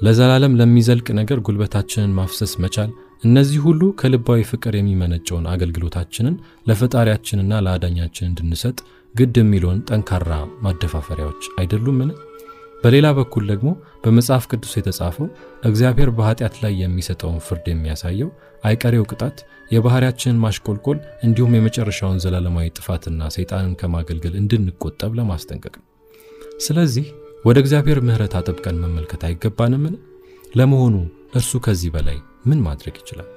ለዘላለም 0.00 0.56
ለሚዘልቅ 0.60 1.06
ነገር 1.18 1.38
ጉልበታችንን 1.46 2.14
ማፍሰስ 2.18 2.52
መቻል 2.62 2.90
እነዚህ 3.22 3.58
ሁሉ 3.66 3.82
ከልባዊ 4.00 4.40
ፍቅር 4.50 4.74
የሚመነጨውን 4.76 5.44
አገልግሎታችንን 5.52 6.36
ለፈጣሪያችንና 6.68 7.60
ለአዳኛችን 7.66 8.28
እንድንሰጥ 8.30 8.78
ግድ 9.14 9.36
የሚለውን 9.40 9.80
ጠንካራ 9.88 10.30
ማደፋፈሪያዎች 10.64 11.44
አይደሉምን? 11.60 12.10
በሌላ 12.84 13.06
በኩል 13.18 13.44
ደግሞ 13.50 13.68
በመጽሐፍ 14.04 14.44
ቅዱስ 14.50 14.72
የተጻፈው 14.78 15.26
እግዚአብሔር 15.62 16.10
በኃጢአት 16.16 16.56
ላይ 16.62 16.72
የሚሰጠውን 16.80 17.38
ፍርድ 17.46 17.66
የሚያሳየው 17.70 18.30
አይቀሬው 18.64 19.06
ቅጣት፣ 19.10 19.36
የባሕርያችንን 19.70 20.42
ማሽቆልቆል 20.44 20.98
እንዲሁም 21.26 21.54
የመጨረሻውን 21.56 22.20
ዘላለማዊ 22.24 22.74
ጥፋትና 22.78 23.30
ሰይጣንን 23.36 23.76
ከማገልገል 23.82 24.34
እንድንቆጠብ 24.42 25.14
ለማስጠንቀቅ 25.20 25.74
ነው። 25.78 25.86
ስለዚህ 26.58 27.06
ወደ 27.44 27.58
እግዚአብሔር 27.62 28.00
ምሕረት 28.00 28.34
አጥብቀን 28.40 28.82
መመልከት 28.84 29.22
አይገባንምን? 29.28 29.94
ለመሆኑ 30.56 30.94
እርሱ 31.34 31.52
ከዚህ 31.66 31.90
በላይ 31.94 32.18
ምን 32.44 32.60
ማድረግ 32.66 32.94
ይችላል? 33.00 33.28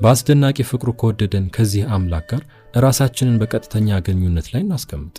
በአስደናቂ 0.00 0.58
ፍቅሩ 0.70 0.88
ከወደደን 1.00 1.46
ከዚህ 1.56 1.84
አምላክ 1.96 2.26
ጋር 2.32 2.42
ራሳችንን 2.84 3.38
በቀጥተኛ 3.42 3.98
ግንኙነት 4.06 4.48
ላይ 4.52 4.62
እናስቀምጥ። 4.64 5.16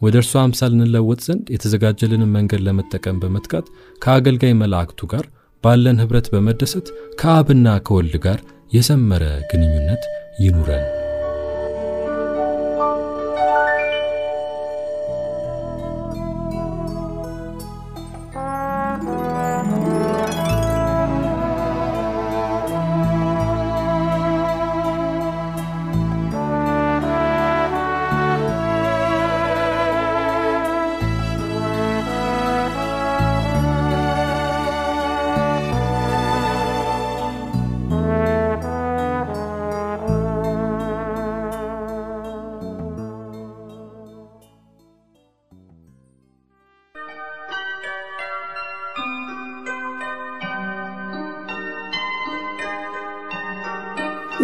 ወደ 0.00 0.16
እርሱ 0.20 0.32
አምሳል 0.40 0.72
እንለወጥ 0.76 1.20
ዘንድ 1.26 1.44
የተዘጋጀልንን 1.54 2.34
መንገድ 2.36 2.62
ለመጠቀም 2.66 3.20
በመትጋት 3.22 3.66
ከአገልጋይ 4.02 4.54
መላእክቱ 4.62 5.06
ጋር 5.12 5.26
ባለን 5.64 6.02
ኅብረት 6.04 6.26
በመደሰት 6.34 6.88
ከአብና 7.20 7.76
ከወልድ 7.86 8.16
ጋር 8.26 8.40
የሰመረ 8.72 9.24
ግንኙነት 9.50 10.04
ይኑረን። 10.44 10.86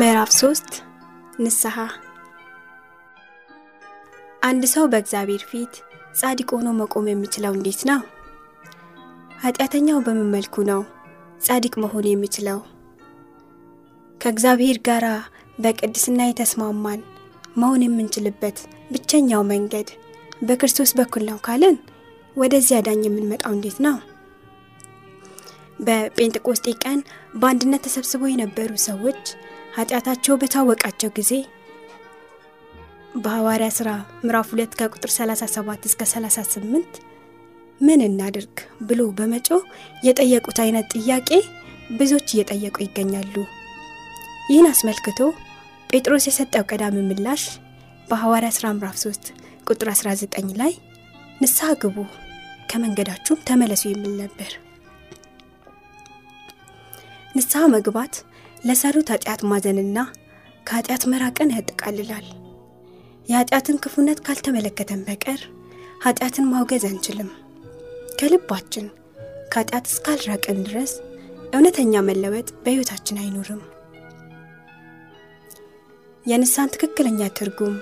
ምዕራፍ 0.00 0.30
3 0.34 0.76
ንስሐ። 1.40 1.76
አንድ 4.42 4.62
ሰው 4.64 4.84
በእግዚአብሔር 4.86 5.42
ፊት 5.50 5.72
ጻድቅ 6.14 6.48
ሆኖ 6.56 6.68
መቆም 6.72 7.06
የሚችለው 7.08 7.52
እንዴት 7.54 7.80
ነው? 7.90 8.00
ኃጢአተኛው 9.42 9.98
በምን 10.00 10.30
መልኩ 10.30 10.62
ነው 10.62 10.80
ጻድቅ 11.40 11.74
መሆን 11.76 12.06
የሚችለው? 12.08 12.58
ከእግዚአብሔር 14.20 14.78
ጋር 14.88 15.06
በቅድስና 15.58 16.20
የተስማማን 16.26 17.00
መሆን 17.56 17.84
የምንችልበት 17.84 18.58
ብቸኛው 18.92 19.44
መንገድ 19.44 19.90
በክርስቶስ 20.42 20.92
በኩል 20.98 21.24
ነው 21.30 21.38
ካልን 21.38 21.76
ወደዚህ 22.36 22.76
አዳኝ 22.78 23.02
የምንመጣው 23.06 23.52
እንዴት 23.52 23.78
ነው? 23.86 23.96
በጴንጤቆስጤ 25.80 26.66
ቀን 26.84 26.98
በአንድነት 27.34 27.84
ተሰብስበው 27.86 28.30
የነበሩ 28.30 28.70
ሰዎች 28.84 29.22
ኃጢአታቸው 29.72 30.34
በታወቃቸው 30.40 31.10
ጊዜ 31.18 31.32
በሐዋርያ 33.16 33.68
ሥራ 33.76 33.90
ምዕራፍ 34.24 34.48
2 34.52 34.76
ከቁጥር 34.80 35.10
37 35.14 35.88
እስከ 35.88 36.02
38 36.10 36.98
ምን 37.80 38.00
እናድርግ 38.06 38.56
ብሎ 38.88 39.02
በመጮህ 39.18 39.62
የጠየቁት 40.06 40.58
አይነት 40.64 40.86
ጥያቄ 40.96 41.30
ብዙዎች 41.92 42.28
እየጠየቁ 42.32 42.76
ይገኛሉ። 42.84 43.34
ይህን 44.50 44.68
አስመልክቶ 44.70 45.18
ጴጥሮስ 45.90 46.26
የሰጠው 46.28 46.64
ቀዳሚ 46.70 46.96
ምላሽ 47.08 47.44
በሐዋርያ 48.08 48.50
ሥራ 48.56 48.66
ምዕራፍ 48.76 48.96
3 49.02 49.30
ቁጥር 49.66 49.88
19 49.92 50.56
ላይ 50.60 50.72
ንስሐ 51.40 51.68
ግቡ 51.82 51.96
ከመንገዳችሁም 52.70 53.44
ተመለሱ 53.48 53.82
የሚል 53.88 54.12
ነበር። 54.22 54.50
ንስሐ 57.34 57.62
መግባት 57.74 58.14
ለሰሩት 58.64 59.08
ኃጢአት 59.14 59.42
ማዘንና 59.50 59.98
ከኃጢአት 60.66 61.02
መራቅን 61.12 61.54
ያጠቃልላል። 61.56 62.26
የኃጢአትን 63.28 63.76
ክፉነት 63.84 64.18
ካልተመለከተን 64.26 65.00
በቀር 65.06 65.40
ኃጢአትን 66.04 66.48
ማውገዝ 66.50 66.84
አንችልም። 66.88 67.30
ከልባችን 68.18 68.86
ከኃጢአት 69.52 69.86
እስካልራቅን 69.90 70.58
ድረስ 70.66 70.92
እውነተኛ 71.52 72.02
መለወጥ 72.08 72.48
በሕይወታችን 72.64 73.20
አይኖርም። 73.22 73.62
የንስሐን 76.26 76.72
ትክክለኛ 76.74 77.20
ትርጉም 77.38 77.76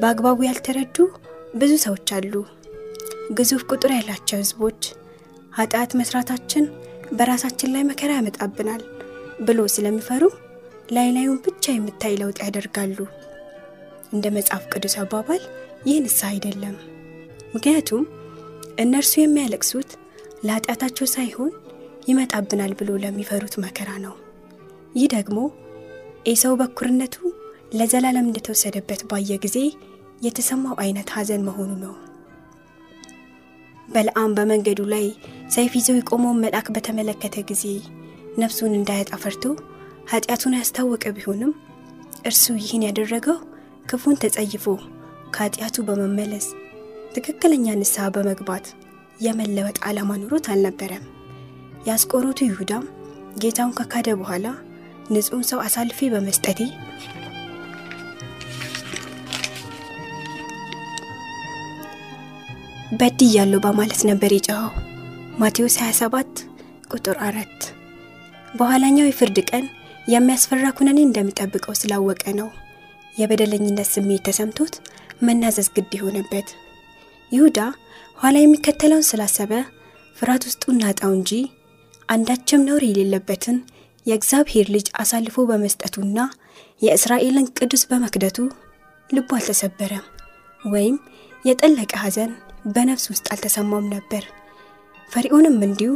በአግባቡ 0.00 0.38
ያልተረዱ 0.46 0.96
ብዙ 1.54 1.72
ሰዎች 1.84 2.08
አሉ። 2.16 2.32
ግዙፍ 3.38 3.62
ቁጥር 3.70 3.90
ያላቸው 3.96 4.38
ሕዝቦች 4.42 4.82
ኃጢአት 5.52 5.92
መስራታችን 6.00 6.64
በራሳችን 7.18 7.72
ላይ 7.74 7.82
መከራ 7.88 8.10
ያመጣብናል 8.18 8.82
ብሎ 9.38 9.60
ስለሚፈሩ 9.74 10.22
ላይ 10.90 11.08
ላዩን 11.16 11.38
ብቻ 11.46 11.64
የምታይ 11.72 12.14
ለውጥ 12.20 12.38
ያደርጋሉ። 12.44 12.98
እንደ 14.12 14.26
መጽሐፍ 14.36 14.62
ቅዱስ 14.72 14.94
አባባል 15.02 15.42
ይህ 15.88 15.98
ንስሐ 16.04 16.28
አይደለም። 16.30 16.76
ምክንያቱም 17.54 18.04
እነርሱ 18.78 19.12
የሚያለቅሱት 19.18 19.90
ለኃጢአታቸው 20.46 21.06
ሳይሆን 21.14 21.52
ይመጣብናል 22.08 22.72
ብሎ 22.78 22.90
ለሚፈሩት 23.02 23.54
መከራ 23.64 23.90
ነው። 24.06 24.14
ይህ 24.94 25.06
ደግሞ 25.14 25.38
ኤሳው 26.26 26.54
በኩርነቱ 26.60 27.16
ለዘላለም 27.78 28.28
እንደተወሰደበት 28.28 29.00
ባየ 29.10 29.32
ጊዜ 29.44 29.58
የተሰማው 30.22 30.76
አይነት 30.84 31.08
ሐዘን 31.16 31.42
መሆኑ 31.48 31.70
ነው። 31.82 31.94
በለዓም 33.88 34.32
በመንገዱ 34.38 34.80
ላይ 34.92 35.06
ሰይፍ 35.50 35.72
ይዘው 35.78 35.96
የቆመውን 35.98 36.40
መልአክ 36.42 36.66
በተመለከተ 36.74 37.36
ጊዜ 37.50 37.64
ነፍሱን 38.36 38.76
እንዳያጣ 38.76 39.12
ፈርቶ 39.22 39.44
ኃጢአቱን 40.12 40.56
ያስታወቀ 40.58 41.04
ቢሆንም 41.16 41.52
እርሱ 42.28 42.44
ይህን 42.60 42.84
ያደረገው 42.86 43.38
ክፉን 43.90 44.18
ተጸይፎ 44.22 44.64
ከኃጢአቱ 45.34 45.76
በመመለስ 45.88 46.46
ትክክለኛ 47.14 47.66
ንስሐ 47.78 48.06
በመግባት 48.14 48.66
የመለወጥ 49.20 49.78
ዓላማ 49.88 50.10
ኑሮት 50.20 50.46
አልነበረም። 50.52 51.04
የአስቆሮቱ 51.86 52.38
ይሁዳም 52.48 52.84
ጌታውን 53.42 53.76
ከካደ 53.78 54.08
በኋላ 54.20 54.46
ንጹሕን 55.10 55.44
ሰው 55.50 55.60
አሳልፌ 55.66 56.08
በመስጠቴ 56.14 56.60
በድያለሁ 63.00 63.58
በማለት 63.64 64.02
ነበር 64.10 64.30
የጮኸው። 64.34 64.70
ማቴዎስ 65.40 65.74
27 65.82 66.40
ቁጥር 66.92 67.16
አራት 67.26 67.58
በኋላኛው 68.58 69.06
የፍርድ 69.08 69.38
ቀን 69.50 69.64
የሚያስፈራ 70.06 70.66
ኩነኔ 70.76 70.98
እንደሚጠብቀው 71.04 71.74
ስላወቀ 71.80 72.22
ነው 72.38 72.48
የበደለኝነት 73.14 73.88
ስሜት 73.94 74.22
ተሰምቶት 74.28 74.74
መናዘዝ 75.22 75.68
ግድ 75.76 75.92
የሆነበት። 75.96 76.48
ይሁዳ 77.32 77.58
ኋላ 78.18 78.36
የሚከተለውን 78.40 79.08
ስላሰበ 79.08 79.52
ፍርሃት 80.16 80.44
ውስጡን 80.48 80.78
ናጣው 80.82 81.12
እንጂ 81.18 81.32
አንዳችም 82.08 82.64
ነውር 82.68 82.82
የሌለበትን 82.86 83.56
የእግዚአብሔር 84.06 84.66
ልጅ 84.74 84.86
አሳልፎ 85.00 85.44
በመስጠቱና 85.48 86.18
የእስራኤልን 86.82 87.46
ቅዱስ 87.58 87.82
በመክደቱ 87.90 88.38
ልቡ 89.10 89.28
አልተሰበረም፣ 89.36 90.04
ወይም 90.64 90.96
የጠለቀ 91.44 91.92
ሐዘን 92.02 92.30
በነፍስ 92.74 93.06
ውስጥ 93.12 93.26
አልተሰማውም 93.34 93.90
ነበር። 93.94 94.24
ፈርዖንም 95.12 95.56
እንዲሁ 95.66 95.92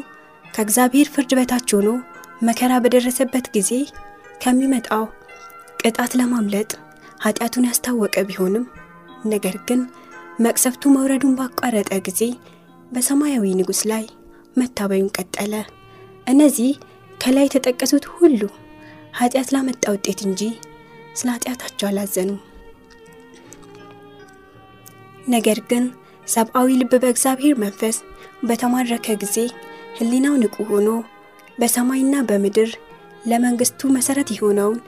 ከእግዚአብሔር 0.54 1.08
ፍርድ 1.14 1.30
በታች 1.38 1.70
ሆኖ 1.76 1.88
መከራ 2.42 2.72
በደረሰበት 2.84 3.46
ጊዜ 3.56 3.70
ከሚመጣው 4.42 5.04
ቅጣት 5.82 6.12
ለማምለጥ 6.20 6.70
ኃጢአቱን 7.24 7.66
ያስታወቀ 7.68 8.14
ቢሆንም 8.28 8.64
ነገር 9.26 9.56
ግን 9.68 9.80
መቅሰፍቱ 10.44 10.92
መውረዱን 10.94 11.36
ባቋረጠ 11.38 11.92
ጊዜ 12.06 12.22
በሰማያዊ 12.92 13.52
ንጉሥ 13.58 13.80
ላይ 13.92 14.04
መታበዩን 14.56 15.12
ቀጠለ። 15.16 15.54
እነዚህ 16.26 16.72
ከላይ 17.20 17.46
የተጠቀሱት 17.46 18.04
ሁሉ 18.14 18.40
ኃጢአት 19.18 19.48
ላመጣ 19.54 19.84
ውጤት 19.94 20.20
እንጂ 20.28 20.42
ስለ 21.16 21.28
ኃጢአታቸው 21.36 21.88
አላዘኑም። 21.90 22.40
ነገር 25.26 25.58
ግን 25.70 25.84
ሰብአዊ 26.26 26.68
ልብ 26.80 26.92
በእግዚአብሔር 27.02 27.54
መንፈስ 27.62 27.96
በተማረከ 28.44 29.14
ጊዜ 29.22 29.36
ሕሊናው 29.98 30.34
ንቁ 30.42 30.56
ሆኖ 30.70 30.88
በሰማይና 31.58 32.14
በምድር 32.28 32.70
ለመንግስቱ 33.24 33.90
መሠረት 33.96 34.28
የሆነውን 34.34 34.78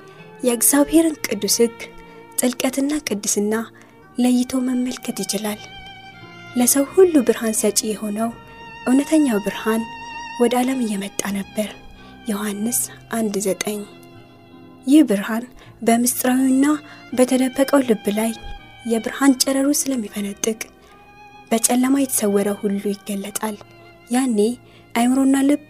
የእግዚአብሔርን 0.46 1.16
ቅዱስ 1.26 1.56
ሕግ 1.62 1.76
ጥልቀትና 2.38 2.92
ቅድስና 3.08 3.54
ለይቶ 4.18 4.52
መመልከት 4.66 5.18
ይችላል። 5.24 5.60
ለሰው 6.56 6.84
ሁሉ 6.94 7.14
ብርሃን 7.28 7.54
ሰጪ 7.60 7.80
የሆነው 7.88 8.30
እውነተኛው 8.86 9.38
ብርሃን 9.46 9.82
ወደ 10.40 10.54
ዓለም 10.60 10.80
እየመጣ 10.84 11.20
ነበር። 11.38 11.70
ዮሐንስ 12.30 12.78
አንድ 13.12 13.34
ዘጠኝ 13.46 13.80
ይህ 14.86 15.02
ብርሃን 15.10 15.44
በምስጢራዊና 15.82 16.66
በተደበቀው 17.16 17.80
ልብ 17.88 18.06
ላይ 18.18 18.32
የብርሃን 18.84 19.32
ጨረሩ 19.42 19.68
ስለሚፈነጥቅ 19.80 20.60
በጨለማ 21.50 21.94
የተሰወረ 22.00 22.48
ሁሉ 22.60 22.82
ይገለጣል። 22.92 23.56
ያኔ 24.10 24.38
አእምሮና 24.94 25.36
ልብ 25.48 25.64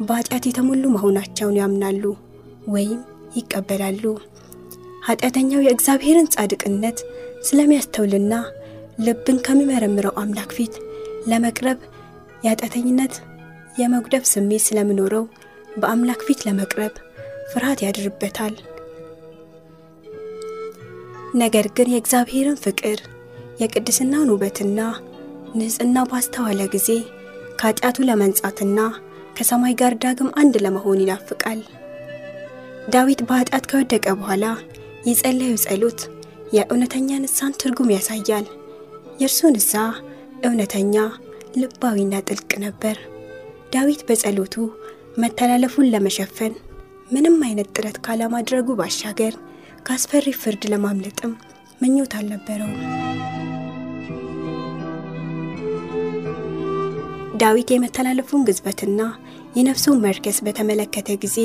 በኃጢአት 0.00 0.44
የተሞሉ 0.48 0.84
መሆናቸውን 0.94 1.58
ያምናሉ 1.60 2.02
ወይም 2.68 3.00
ይቀበላሉ። 3.36 4.04
ኃጢአተኛው 5.06 5.60
የእግዚአብሔርን 5.64 6.30
ጻድቅነት 6.34 6.98
ስለሚያስተውልና 7.42 8.34
ልብን 8.98 9.38
ከሚመረምረው 9.46 10.14
አምላክ 10.22 10.50
ፊት 10.56 10.74
ለመቅረብ 11.30 11.78
የኃጢአተኝነት 12.44 13.14
የመጉደፍ 13.78 14.24
ስሜት 14.30 14.62
ስለሚኖረው 14.66 15.24
በአምላክ 15.78 16.20
ፊት 16.26 16.40
ለመቅረብ 16.46 16.94
ፍርሃት 17.52 17.80
ያድርበታል። 17.84 18.54
ነገር 21.34 21.66
ግን 21.76 21.88
የእግዚአብሔርን 21.92 22.60
ፍቅር 22.64 22.98
የቅድስናውን 23.60 24.32
ውበትና 24.32 24.80
ንጽሕና 25.56 25.98
ባስተዋለ 26.10 26.60
ጊዜ 26.74 26.88
ከኃጢአቱ 27.60 27.98
ለመንጻትና 28.08 28.78
ከሰማይ 29.38 29.74
ጋር 29.80 29.92
ዳግም 30.02 30.30
አንድ 30.40 30.54
ለመሆን 30.62 31.02
ይናፍቃል። 31.02 31.60
ዳዊት 32.92 33.20
በኃጢአት 33.26 33.64
ከወደቀ 33.70 34.06
በኋላ 34.18 34.44
የጸለዩ 35.08 35.52
ጸሎት 35.64 36.00
የእውነተኛ 36.52 37.18
ንስሐን 37.22 37.54
ትርጉም 37.60 37.92
ያሳያል። 37.94 38.46
የእርሱ 39.20 39.40
ንስሐ 39.54 39.84
እውነተኛ፣ 40.46 40.94
ልባዊና 41.60 42.14
ጥልቅ 42.28 42.50
ነበር። 42.64 42.96
ዳዊት 43.72 44.02
በጸሎቱ 44.08 44.54
መተላለፉን 45.18 45.90
ለመሸፈን 45.92 46.54
ምንም 47.10 47.36
አይነት 47.46 47.70
ጥረት 47.76 47.98
ካለማድረጉ 48.06 48.76
ባሻገር 48.80 49.34
ከአስፈሪ 49.86 50.26
ፍርድ 50.40 50.64
ለማምለጥም 50.72 51.32
ምኞት 51.80 52.14
አልነበረውም። 52.18 52.76
ዳዊት 57.40 57.68
የመተላለፉን 57.72 58.44
ግዝበትና 58.46 59.00
የነፍሱን 59.58 60.02
መርከስ 60.02 60.38
በተመለከተ 60.46 61.14
ጊዜ 61.22 61.38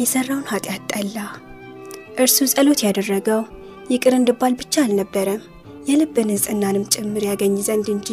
የሠራውን 0.00 0.48
ኃጢአት 0.50 0.82
ጠላ። 0.92 1.16
እርሱ 2.18 2.46
ጸሎት 2.52 2.80
ያደረገው 2.86 3.42
ይቅር 3.90 4.14
እንድባል 4.16 4.54
ብቻ 4.60 4.74
አልነበረም፣ 4.84 5.42
የልብ 5.88 6.16
ንጽሕናንም 6.28 6.88
ጭምር 6.94 7.24
ያገኝ 7.28 7.54
ዘንድ 7.66 7.88
እንጂ። 7.94 8.08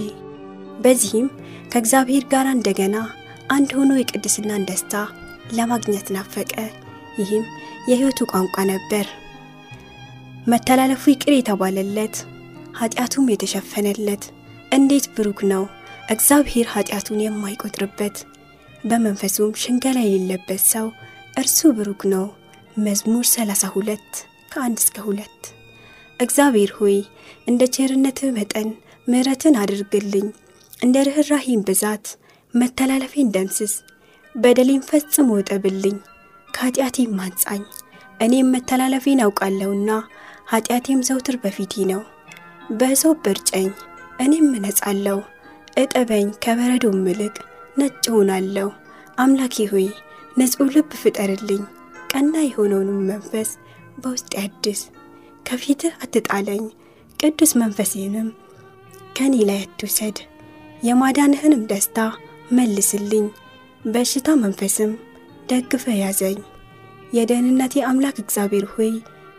በዚህም 0.84 1.28
ከእግዚአብሔር 1.72 2.24
ጋር 2.32 2.48
እንደገና 2.52 2.96
አንድ 3.50 3.70
ሆኖ 3.78 3.92
የቅድስናን 3.98 4.66
ደስታ 4.70 4.94
ለማግኘት 5.54 6.08
ናፈቀ። 6.16 6.54
ይህም 7.20 7.46
የሕይወቱ 7.90 8.20
ቋንቋ 8.32 8.66
ነበር። 8.72 9.06
መተላለፉ 10.48 11.04
ይቅር 11.12 11.34
የተባለለት 11.36 12.16
ኃጢአቱም 12.80 13.32
የተሸፈነለት 13.32 14.24
እንዴት 14.72 15.08
ብሩክ 15.16 15.40
ነው! 15.52 15.64
እግዚአብሔር 16.12 16.68
ኃጢአቱን 16.74 17.20
የማይቆጥርበት 17.24 18.16
በመንፈሱም 18.84 19.52
ሽንገላ 19.62 19.98
የሌለበት 20.04 20.62
ሰው 20.72 20.88
እርሱ 21.38 21.60
ብሩክ 21.78 22.02
ነው። 22.14 22.26
መዝሙር 22.78 23.26
32 23.32 24.22
ከአንድ 24.52 24.78
እስከ 24.84 24.98
ሁለት 25.08 25.42
እግዚአብሔር 26.20 26.72
ሆይ 26.78 26.98
እንደ 27.48 27.62
ቸርነትህ 27.76 28.32
መጠን 28.38 28.70
ምሕረትን 29.08 29.56
አድርግልኝ፣ 29.62 30.28
እንደ 30.80 30.98
ርኅራሄም 31.08 31.62
ብዛት 31.68 32.06
መተላለፌን 32.54 33.32
ደምስስ፣ 33.36 33.74
በደሌን 34.36 34.82
ፈጽሞ 34.90 35.30
እጠብልኝ፣ 35.42 35.98
ከኃጢአቴም 36.50 37.20
አንጻኝ። 37.26 37.64
እኔም 38.20 38.52
መተላለፌን 38.56 39.24
አውቃለሁና 39.26 39.90
ኃጢአቴም 40.52 41.06
ዘውትር 41.08 41.38
በፊቴ 41.44 41.84
ነው። 41.92 42.02
በእሶብ 42.72 43.28
እርጨኝ፣ 43.32 43.70
እኔም 44.20 44.50
እነጻለሁ። 44.58 45.20
እጠበኝ፣ 45.78 46.28
ከበረዶም 46.44 47.00
ይልቅ 47.10 47.36
ነጭ 47.82 48.04
እሆናለሁ። 48.10 48.68
አምላኬ 49.18 49.56
ሆይ 49.72 49.88
ንጹሕ 50.38 50.68
ልብ 50.76 50.92
ፍጠርልኝ፣ 51.02 51.62
ቀና 52.12 52.34
የሆነውንም 52.44 53.00
መንፈስ 53.10 53.50
በውስጥ 54.02 54.32
ያድስ። 54.38 54.82
ከፊትህ 55.46 55.94
አትጣለኝ፣ 56.04 56.64
ቅዱስ 57.20 57.52
መንፈሴንም 57.62 58.28
ከኔ 59.18 59.34
ላይ 59.50 59.60
አትውሰድ። 59.64 60.18
የማዳንህንም 60.84 61.64
ደስታ 61.72 61.98
መልስልኝ፣ 62.52 63.26
በሽታ 63.86 64.30
መንፈስም 64.44 64.92
ደግፈ 65.50 65.86
ያዘኝ። 66.02 66.40
የደህንነቴ 67.14 67.84
አምላክ 67.88 68.18
እግዚአብሔር 68.24 68.66
ሆይ 68.74 68.92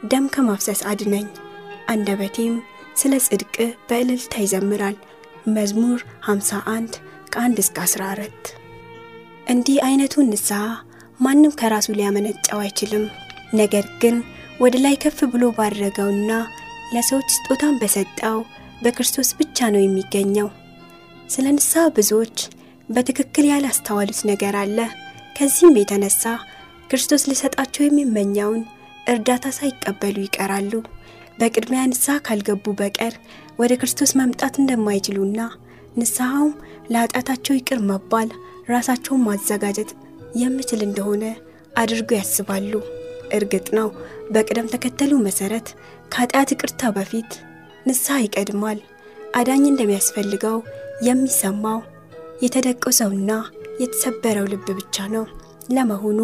ደም 0.04 0.26
ከማፍሰስ 0.34 0.82
አድነኝ። 0.90 1.26
አንደበቴም 1.88 2.54
ስለ 2.96 3.14
ጽድቅ 3.26 3.54
በእልልታ 3.88 4.34
ይዘምራል። 4.44 4.96
መዝሙር 5.48 6.00
51 6.26 6.96
ከ1 7.32 7.60
እስከ 7.62 7.76
14 7.86 8.50
እንዲህ 9.46 9.76
አይነቱን 9.86 10.26
ንስሐ 10.32 10.60
ማንም 11.20 11.52
ከራሱ 11.60 11.88
ሊያመነጨው 11.96 12.58
አይችልም። 12.62 13.04
ነገር 13.54 13.86
ግን 14.02 14.16
ወደ 14.60 14.74
ላይ 14.84 14.94
ከፍ 15.02 15.18
ብሎ 15.32 15.44
ባደረገውና 15.56 16.30
ለሰዎች 16.94 17.28
ስጦታን 17.36 17.78
በሰጠው 17.80 18.38
በክርስቶስ 18.82 19.30
ብቻ 19.38 19.68
ነው 19.74 19.82
የሚገኘው። 19.82 20.48
ስለ 21.30 21.46
ንስሐ 21.56 21.84
ብዙዎች 21.96 22.38
በትክክል 22.88 23.46
ያላስተዋሉት 23.50 24.20
ነገር 24.30 24.56
አለ። 24.62 24.78
ከዚህም 25.36 25.78
የተነሳ 25.80 26.22
ክርስቶስ 26.90 27.22
ሊሰጣቸው 27.30 27.82
የሚመኘውን 27.84 28.62
እርዳታ 29.06 29.46
ሳይቀበሉ 29.58 30.16
ይቀራሉ። 30.24 30.72
በቅድሚያ 31.38 31.82
ንስሐ 31.90 32.16
ካልገቡ 32.26 32.64
በቀር 32.80 33.14
ወደ 33.58 33.72
ክርስቶስ 33.80 34.10
መምጣት 34.20 34.54
እንደማይችሉና 34.60 35.40
ንስሐውም 35.96 36.52
ለኃጢአታቸው 36.92 37.54
ይቅር 37.56 37.80
መባል 37.90 38.28
ራሳቸውን 38.70 39.24
ማዘጋጀት 39.26 39.90
የምችል 40.42 40.80
እንደሆነ 40.86 41.24
አድርገው 41.76 42.18
ያስባሉ። 42.20 42.72
እርግጥ 43.36 43.66
ነው 43.78 43.88
በቅደም 44.32 44.70
ተከተሉ 44.72 45.12
መሰረት 45.26 45.68
ከኃጢአት 46.12 46.50
ይቅርታ 46.54 46.90
በፊት 46.96 47.30
ንስሐ 47.86 48.16
ይቀድማል። 48.22 48.80
አዳኝ 49.34 49.62
እንደሚያስፈልገው 49.68 50.56
የሚሰማው 51.06 51.78
የተደቆሰውና 52.42 53.30
የተሰበረው 53.82 54.46
ልብ 54.52 54.66
ብቻ 54.78 55.06
ነው። 55.14 55.24
ለመሆኑ 55.70 56.20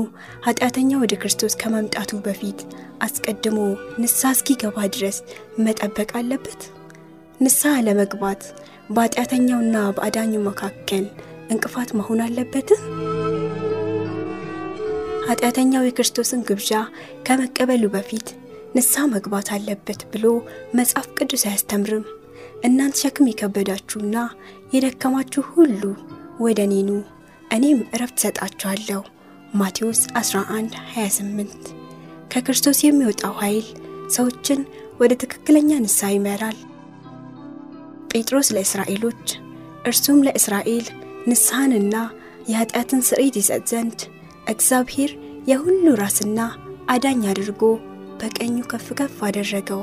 ኃጢአተኛ 0.46 0.90
ወደ 1.02 1.14
ክርስቶስ 1.20 1.54
ከመምጣቱ 1.60 2.10
በፊት 2.24 2.60
አስቀድሞ 3.06 3.58
ንስሐ 4.02 4.30
እስኪገባ 4.36 4.86
ድረስ 4.94 5.18
መጠበቅ 5.58 6.10
አለበት? 6.20 6.60
ንስሐ 7.40 7.74
ለመግባት 7.86 8.42
በኃጢአተኛውና 8.88 9.76
በአዳኙ 9.96 10.34
መካከል 10.46 11.04
እንቅፋት 11.52 11.90
መሆን 11.98 12.20
አለበት? 12.24 12.68
ኃጢአተኛው 15.28 15.82
የክርስቶስን 15.86 16.44
ግብዣ 16.48 16.70
ከመቀበሉ 17.26 17.84
በፊት 17.94 18.28
ንስሐ 18.74 19.02
መግባት 19.14 19.48
አለበት 19.56 20.00
ብሎ 20.12 20.24
መጽሐፍ 20.78 21.06
ቅዱስ 21.18 21.42
አያስተምርም። 21.48 22.04
እናንተ 22.64 23.00
ሸክም 23.02 23.28
የከበዳችሁና 23.30 24.16
የደከማችሁ 24.72 25.44
ሁሉ 25.54 25.82
ወደ 26.44 26.58
እኔ 26.68 26.74
ኑ 26.88 26.92
እኔም 27.50 27.80
እረፍት 27.94 28.18
ሰጣችኋለሁ። 28.24 29.02
ማቴዎስ 29.54 30.00
11 30.14 30.74
28 30.94 31.68
ከክርስቶስ 32.32 32.80
የሚወጣው 32.84 33.34
ኃይል 33.42 33.68
ሰዎችን 34.16 34.60
ወደ 35.00 35.12
ትክክለኛ 35.22 35.70
ንስሐ 35.84 36.10
ይመራል። 36.14 36.58
ጴጥሮስ 38.10 38.48
ለእስራኤሎች 38.54 39.24
እርሱም 39.88 40.18
ለእስራኤል 40.26 40.86
ንስሐንና 41.28 41.94
የኃጢአትን 42.50 43.00
ስርየት 43.08 43.36
ይሰጥ 43.40 43.62
ዘንድ 43.72 43.98
እግዚአብሔር 44.46 45.10
የሁሉ 45.50 45.86
ራስና 46.00 46.40
አዳኝ 46.90 47.22
አድርጎ 47.30 47.62
በቀኙ 48.20 48.56
ከፍ 48.70 48.86
ከፍ 48.98 49.16
አደረገው 49.26 49.82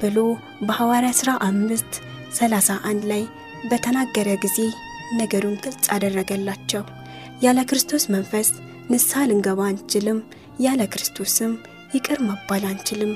ብሎ 0.00 0.18
በሐዋርያ 0.66 1.12
ሥራ 1.20 1.30
አምስት 1.46 1.92
31 2.38 3.08
ላይ 3.10 3.22
በተናገረ 3.70 4.28
ጊዜ 4.44 4.58
ነገሩን 5.20 5.56
ግልጽ 5.64 5.86
አደረገላቸው። 5.94 6.82
ያለ 7.42 7.58
ክርስቶስ 7.70 8.04
መንፈስ 8.14 8.48
ንስሐ 8.90 9.24
ልንገባ 9.30 9.60
አንችልም፣ 9.70 10.18
ያለ 10.58 10.80
ክርስቶስም 10.92 11.52
ይቅር 11.94 12.18
መባል 12.28 12.64
አንችልም። 12.70 13.12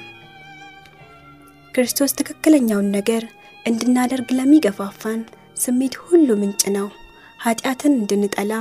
ክርስቶስ 1.74 2.12
ትክክለኛውን 2.18 2.88
ነገር 2.96 3.22
እንድናደርግ 3.64 4.28
ለሚገፋፋን 4.38 5.20
ስሜት 5.56 5.94
ሁሉ 6.04 6.28
ምንጭ 6.40 6.62
ነው። 6.76 6.86
ኃጢአትን 7.40 7.92
እንድንጠላ 7.98 8.52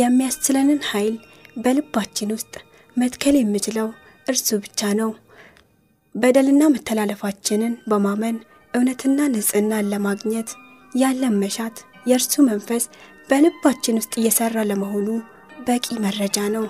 የሚያስችለንን 0.00 0.80
ኃይል 0.90 1.14
በልባችን 1.56 2.32
ውስጥ 2.36 2.54
መትከል 2.96 3.34
የሚችለው 3.38 3.88
እርሱ 4.26 4.48
ብቻ 4.64 4.90
ነው። 5.00 5.10
በደልና 6.14 6.62
መተላለፋችንን 6.74 7.74
በማመን 7.90 8.36
እውነትና 8.74 9.18
ንጽሕናን 9.34 9.90
ለማግኘት 9.92 10.50
ያለን 10.92 11.36
መሻት 11.42 11.76
የእርሱ 12.06 12.34
መንፈስ 12.50 12.84
በልባችን 13.28 13.98
ውስጥ 14.00 14.12
እየሰራ 14.20 14.58
ለመሆኑ 14.70 15.08
በቂ 15.66 15.86
መረጃ 16.04 16.38
ነው። 16.56 16.66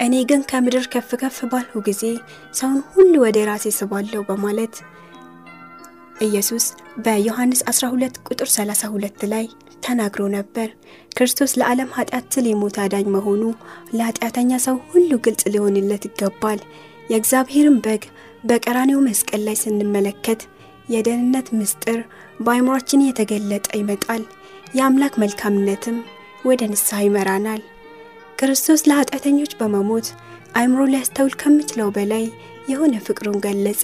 እኔ 0.00 0.14
ግን 0.28 0.40
ከምድር 0.50 0.84
ከፍ 0.92 1.10
ከፍ 1.20 1.38
ባልሁ 1.52 1.80
ጊዜ 1.86 2.02
ሰውን 2.54 2.78
ሁሉ 2.92 3.14
ወደ 3.24 3.38
ራሴ 3.48 3.66
ስባለሁ 3.78 4.20
በማለት 4.28 4.74
ኢየሱስ 6.26 6.64
በዮሐንስ 7.04 7.60
12 7.70 8.20
ቁጥር 8.28 8.48
32 8.52 9.24
ላይ 9.32 9.44
ተናግሮ 9.82 10.22
ነበር። 10.36 10.68
ክርስቶስ 11.16 11.52
ለዓለም 11.58 11.90
ኃጢአት 11.96 12.26
ስል 12.34 12.46
የሞተ 12.48 12.76
አዳኝ 12.84 13.06
መሆኑ 13.16 13.42
ለኃጢአተኛ 13.92 14.50
ሰው 14.66 14.76
ሁሉ 14.90 15.10
ግልጽ 15.26 15.42
ሊሆንለት 15.52 16.04
ይገባል። 16.08 16.60
የእግዚአብሔርን 17.10 17.78
በግ 17.84 18.02
በቀራኔው 18.44 19.00
መስቀል 19.06 19.42
ላይ 19.46 19.56
ስንመለከት 19.62 20.40
የደህንነት 20.88 21.48
ምስጢር 21.58 21.98
በአይምሯችን 22.40 23.06
የተገለጠ 23.06 23.66
ይመጣል። 23.78 24.22
የአምላክ 24.74 25.14
መልካምነትም 25.22 25.98
ወደ 26.44 26.62
ንስሐ 26.72 26.98
ይመራናል። 27.04 27.62
ክርስቶስ 28.38 28.80
ለኃጢአተኞች 28.88 29.52
በመሞት 29.60 30.08
አይምሮ 30.58 30.80
ሊያስተውል 30.90 31.34
ከምችለው 31.40 31.88
በላይ 31.96 32.24
የሆነ 32.70 32.94
ፍቅሩን 33.06 33.38
ገለጸ። 33.44 33.82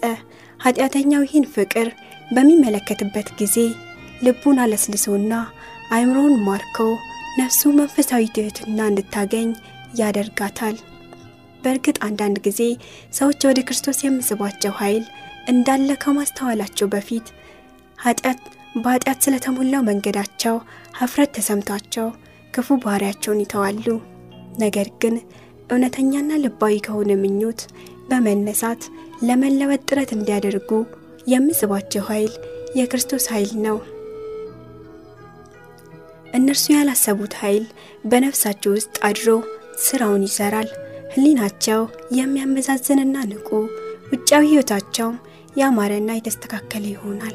ኃጢአተኛው 0.60 1.22
ይህን 1.26 1.46
ፍቅር 1.54 1.88
በሚመለከትበት 2.28 3.28
ጊዜ 3.40 3.56
ልቡን 4.24 4.58
አለስልሶና 4.64 5.32
አይምሮውን 5.94 6.36
ማርከው 6.46 6.92
ነፍሱ 7.40 7.62
መንፈሳዊ 7.78 8.24
ትሕትና 8.36 8.80
እንድታገኝ 8.90 9.48
ያደርጋታል። 10.00 10.76
በእርግጥ 11.62 11.96
አንዳንድ 12.06 12.38
ጊዜ 12.46 12.60
ሰዎች 13.18 13.42
ወደ 13.50 13.60
ክርስቶስ 13.68 14.00
የሚስባቸው 14.02 14.74
ኃይል 14.80 15.04
እንዳለ 15.48 15.90
ከማስተዋላቸው 16.02 16.88
በፊት 16.94 17.26
ኃጢአት 17.98 18.40
በኃጢአት 18.76 19.18
ስለተሞላው 19.24 19.84
መንገዳቸው 19.90 20.56
ሀፍረት 20.98 21.30
ተሰምቷቸው 21.36 22.08
ክፉ 22.54 22.76
ባህሪያቸውን 22.82 23.42
ይተዋሉ። 23.44 23.86
ነገር 24.62 24.88
ግን 25.02 25.14
እውነተኛና 25.70 26.30
ልባዊ 26.42 26.74
ከሆነ 26.86 27.10
ምኞት 27.22 27.60
በመነሳት 28.10 28.82
ለመለወጥ 29.22 29.80
ጥረት 29.88 30.10
እንዲያደርጉ 30.14 30.70
የሚስባቸው 31.26 32.02
ኃይል 32.08 32.32
የክርስቶስ 32.78 33.24
ኃይል 33.32 33.52
ነው። 33.66 33.76
እነርሱ 36.34 36.64
ያላሰቡት 36.74 37.34
ኃይል 37.42 37.64
በነፍሳቸው 38.04 38.72
ውስጥ 38.76 38.94
አድሮ 39.08 39.28
ስራውን 39.84 40.24
ይሰራል። 40.28 40.68
ሕሊናቸው 41.14 41.80
የሚያመዛዝንና 42.18 43.16
ንቁ፣ 43.30 43.48
ውጫዊ 44.12 44.42
ሕይወታቸውም 44.50 45.16
ያማረና 45.56 46.10
የተስተካከለ 46.16 46.84
ይሆናል። 46.92 47.34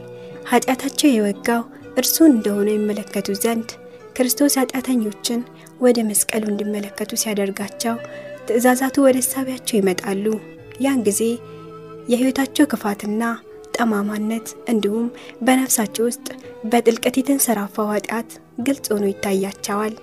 ኃጢአታቸው 0.49 1.09
የወጋው 1.11 1.61
እርሱን 1.99 2.31
እንደሆነ 2.33 2.69
ይመለከቱ 2.75 3.29
ዘንድ 3.43 3.69
ክርስቶስ 4.15 4.53
ኃጢአተኞችን 4.61 5.39
ወደ 5.79 5.99
መስቀሉ 6.07 6.43
እንዲመለከቱ 6.49 7.11
ሲያደርጋቸው 7.21 7.95
ትእዛዛቱ 8.47 8.95
ወደ 9.05 9.17
ሳቢያቸው 9.27 9.75
ይመጣሉ። 9.77 10.25
ያን 10.85 10.99
ጊዜ 11.07 11.21
የሕይወታቸው 12.11 12.65
ክፋትና 12.71 13.23
ጠማማነት 13.75 14.47
እንዲሁም 14.71 15.07
በነፍሳቸው 15.45 16.05
ውስጥ 16.07 16.27
በጥልቀት 16.71 17.17
የተንሰራፋው 17.19 17.89
ኃጢአት 17.93 18.29
ግልጽ 18.67 18.85
ሆኖ 18.93 19.05
ይታያቸዋል። 19.09 19.93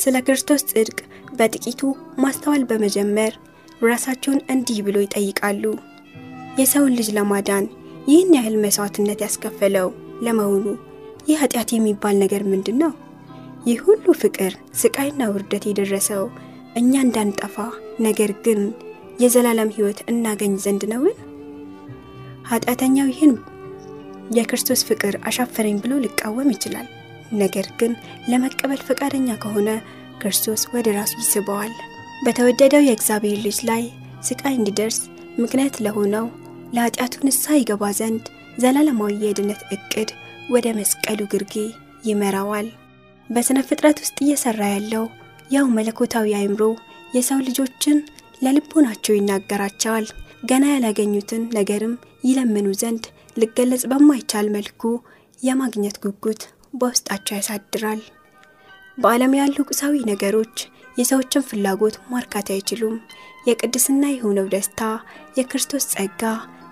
ስለ 0.00 0.16
ክርስቶስ 0.26 0.62
ጽድቅ 0.70 0.98
በጥቂቱ 1.38 1.80
ማስተዋል 2.22 2.62
በመጀመር 2.70 3.32
ራሳቸውን 3.82 4.40
እንዲህ 4.52 4.78
ብሎ 4.86 4.96
ይጠይቃሉ። 5.04 5.64
የሰውን 6.60 6.94
ልጅ 6.98 7.08
ለማዳን 7.16 7.64
ይህን 8.08 8.32
ያህል 8.36 8.56
መስዋዕትነት 8.62 9.20
ያስከፈለው 9.24 9.88
ለመሆኑ 10.26 10.64
ይህ 11.28 11.38
ኃጢአት 11.42 11.70
የሚባል 11.74 12.16
ነገር 12.22 12.42
ምንድን 12.52 12.76
ነው? 12.82 12.92
ይህ 13.66 13.78
ሁሉ 13.86 14.06
ፍቅር፣ 14.20 14.52
ስቃይና 14.74 15.22
ውርደት 15.30 15.64
የደረሰው 15.66 16.24
እኛ 16.76 16.92
እንዳንጠፋ 17.04 17.56
ነገር 18.00 18.30
ግን 18.44 18.60
የዘላለም 19.20 19.72
ሕይወት 19.76 20.00
እናገኝ 20.10 20.52
ዘንድ 20.64 20.82
ነውን? 20.92 21.14
ኃጢአተኛው 22.48 23.08
ይህን 23.10 23.32
የክርስቶስ 24.36 24.80
ፍቅር 24.88 25.14
አሻፈረኝ 25.28 25.76
ብሎ 25.82 25.92
ሊቃወም 26.04 26.48
ይችላል። 26.54 26.86
ነገር 27.34 27.66
ግን 27.80 27.92
ለመቀበል 28.30 28.80
ፈቃደኛ 28.88 29.28
ከሆነ 29.42 29.68
ክርስቶስ 30.20 30.62
ወደ 30.74 30.88
ራሱ 30.98 31.12
ይስበዋል። 31.20 31.72
በተወደደው 32.24 32.86
የእግዚአብሔር 32.86 33.38
ልጅ 33.46 33.58
ላይ 33.70 33.82
ስቃይ 34.28 34.54
እንዲደርስ 34.56 34.98
ምክንያት 35.38 35.76
ለሆነው 35.84 36.26
ለኃጢአቱ 36.74 37.14
ንስሐ 37.26 37.56
ይገባ 37.58 37.84
ዘንድ 37.98 38.24
ዘላለማዊ 38.58 39.12
የድነት 39.24 39.60
እቅድ 39.76 40.10
ወደ 40.50 40.66
መስቀሉ 40.78 41.20
ግርጌ 41.32 41.54
ይመራዋል። 42.04 42.68
በሥነ 43.30 43.58
ፍጥረት 43.68 43.98
ውስጥ 44.02 44.16
እየሠራ 44.24 44.60
ያለው 44.70 45.04
ያው 45.50 45.66
መለኮታዊ 45.76 46.28
አእምሮ 46.38 46.62
የሰው 47.14 47.38
ልጆችን 47.46 47.98
ለልቦናቸው 48.42 49.14
ይናገራቸዋል። 49.16 50.06
ገና 50.50 50.64
ያላገኙትን 50.72 51.42
ነገርም 51.56 51.94
ይለምኑ 52.28 52.68
ዘንድ 52.82 53.04
ሊገለጽ 53.36 53.82
በማይቻል 53.90 54.46
መልኩ 54.56 54.82
የማግኘት 55.42 55.96
ጉጉት 56.04 56.42
በውስጣቸው 56.74 57.36
ያሳድራል። 57.38 58.00
በዓለም 58.98 59.34
ያሉ 59.38 59.56
ቁሳዊ 59.70 59.94
ነገሮች 60.10 60.56
የሰዎችን 60.96 61.46
ፍላጎት 61.48 61.96
ማርካት 62.12 62.48
አይችሉም። 62.54 62.96
የቅድስና 63.48 64.04
የሆነው 64.10 64.46
ደስታ፣ 64.54 64.80
የክርስቶስ 65.38 65.86
ጸጋ፣ 65.92 66.22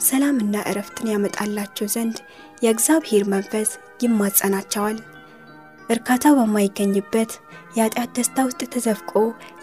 ሰላምና 0.07 0.57
እረፍትን 0.71 1.11
ያመጣላቸው 1.13 1.87
ዘንድ 1.95 2.17
የእግዚአብሔር 2.65 3.25
መንፈስ 3.35 3.71
ይማጸናቸዋል። 4.05 4.99
እርካታ 5.89 6.25
በማይገኝበት 6.37 7.33
የኃጢአት 7.77 8.11
ደስታ 8.17 8.45
ውስጥ 8.47 8.63
ተዘፍቆ 8.73 9.13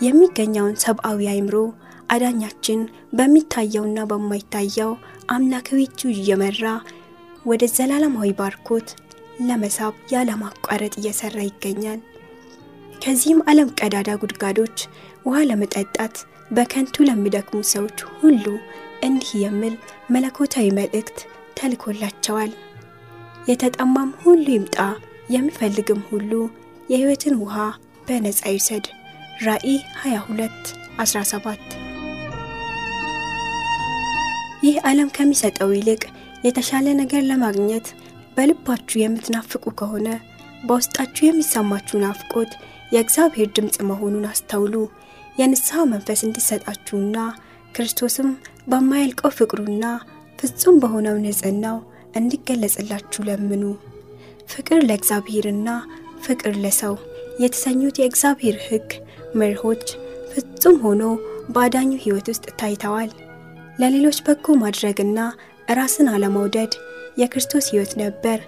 የሚገኘውን 0.06 0.76
ሰብአዊ 0.84 1.22
አእምሮ 1.32 1.56
አዳኛችን 2.10 2.80
በሚታየውና 3.18 4.00
በማይታየው 4.12 4.92
አምላካዊ 5.36 5.80
እጁ 5.88 6.02
እየመራ 6.14 6.64
ወደ 7.46 7.64
ዘላለማዊ 7.76 8.30
ባርኮት 8.40 8.90
ለመሳብ 9.48 9.94
ያለማቋረጥ 10.14 10.94
እየሰራ 10.98 11.38
ይገኛል። 11.48 12.00
ከዚህም 13.02 13.40
ዓለም 13.52 13.70
ቀዳዳ 13.80 14.10
ጉድጓዶች 14.22 14.78
ውሃ 15.26 15.40
ለመጠጣት 15.50 16.16
በከንቱ 16.52 16.96
ለሚደክሙ 17.08 17.60
ሰዎች 17.72 18.00
ሁሉ 18.20 18.46
እንዲህ 19.04 19.32
የሚል 19.44 19.74
መለኮታዊ 20.14 20.68
መልእክት 20.80 21.18
ተልኮላቸዋል። 21.58 22.52
የተጠማም 23.48 24.12
ሁሉ 24.22 24.46
ይምጣ፣ 24.56 24.78
የሚፈልግም 25.30 26.02
ሁሉ 26.10 26.32
የሕይወትን 26.90 27.36
ውሃ 27.42 27.58
በነፃ 28.08 28.42
ይውሰድ። 28.50 28.86
ራእይ 29.46 29.78
22 30.02 30.72
17 31.02 31.78
ይህ 34.64 34.76
ዓለም 34.90 35.10
ከሚሰጠው 35.16 35.72
ይልቅ 35.76 36.04
የተሻለ 36.44 36.88
ነገር 37.00 37.22
ለማግኘት 37.30 37.88
በልባችሁ 38.38 38.98
የምትናፍቁ 39.00 39.64
ከሆነ 39.80 40.08
በውስጣችሁ 40.64 41.24
የሚሰማችሁ 41.26 41.98
ናፍቆት 42.04 42.52
የእግዚአብሔር 42.94 43.48
ድምፅ 43.56 43.78
መሆኑን 43.90 44.28
አስተውሉ። 44.30 44.76
የንስሐ 45.38 45.80
መንፈስ 45.92 46.20
እንዲሰጣችሁና 46.26 47.18
ክርስቶስም 47.76 48.30
በማያልቀው 48.68 49.32
ፍቅሩና 49.38 49.86
ፍጹም 50.40 50.76
በሆነው 50.82 51.16
ንጽሕናው 51.24 51.78
እንዲገለጽላችሁ 52.16 53.22
ለምኑ። 53.30 53.64
ፍቅር 54.48 54.80
ለእግዚአብሔርና 54.88 55.70
ፍቅር 56.26 56.54
ለሰው 56.64 56.96
የተሰኙት 57.44 57.96
የእግዚአብሔር 58.00 58.58
ሕግ 58.66 58.90
መርሆች 59.36 59.86
ፍጹም 60.32 60.78
ሆኖ 60.84 61.04
በአዳኙ 61.50 61.92
ሕይወት 62.04 62.28
ውስጥ 62.32 62.46
ታይተዋል። 62.60 63.12
ለሌሎች 63.80 64.18
በጎ 64.26 64.56
ማድረግና 64.62 65.20
ራስን 65.78 66.08
አለመውደድ 66.14 66.74
የክርስቶስ 67.18 67.66
ሕይወት 67.72 67.94
ነበር። 68.04 68.40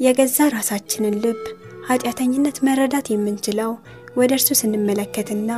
የገዛ 0.00 0.38
ራሳችንን 0.54 1.16
ልብ 1.24 1.40
ኃጢአተኝነት 1.88 2.56
መረዳት 2.66 3.06
የምንችለው 3.10 3.70
ወደ 4.16 4.30
እርሱ 4.36 4.48
ስንመለከትና 4.60 5.50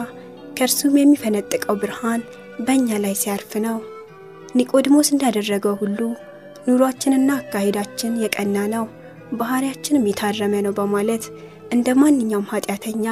ከእርሱም 0.57 0.95
የሚፈነጥቀው 0.99 1.77
ብርሃን 1.83 2.23
በእኛ 2.67 2.99
ላይ 3.05 3.15
ሲያርፍ 3.21 3.53
ነው። 3.67 3.77
ኒቆዲሞስ 4.57 5.09
እንዳደረገው 5.15 5.75
ሁሉ 5.83 5.99
ኑሯችንና 6.67 7.31
አካሄዳችን 7.41 8.19
የቀና 8.23 8.57
ነው፣ 8.75 8.85
ባህሪያችንም 9.39 10.07
የታረመ 10.09 10.55
ነው 10.67 10.73
በማለት 10.79 11.25
እንደ 11.73 11.89
ማንኛውም 12.01 12.49
ኃጢአተኛ 12.53 13.05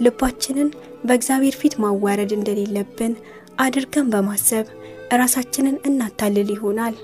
ልባችንን 0.00 0.68
በእግዚአብሔር 1.04 1.56
ፊት 1.60 1.74
ማዋረድ 1.82 2.30
እንደሌለብን 2.36 3.12
አድርገን 3.58 4.06
በማሰብ 4.12 4.66
ራሳችንን 5.14 5.76
እናታልል 5.88 6.48
ይሆናል። 6.54 6.94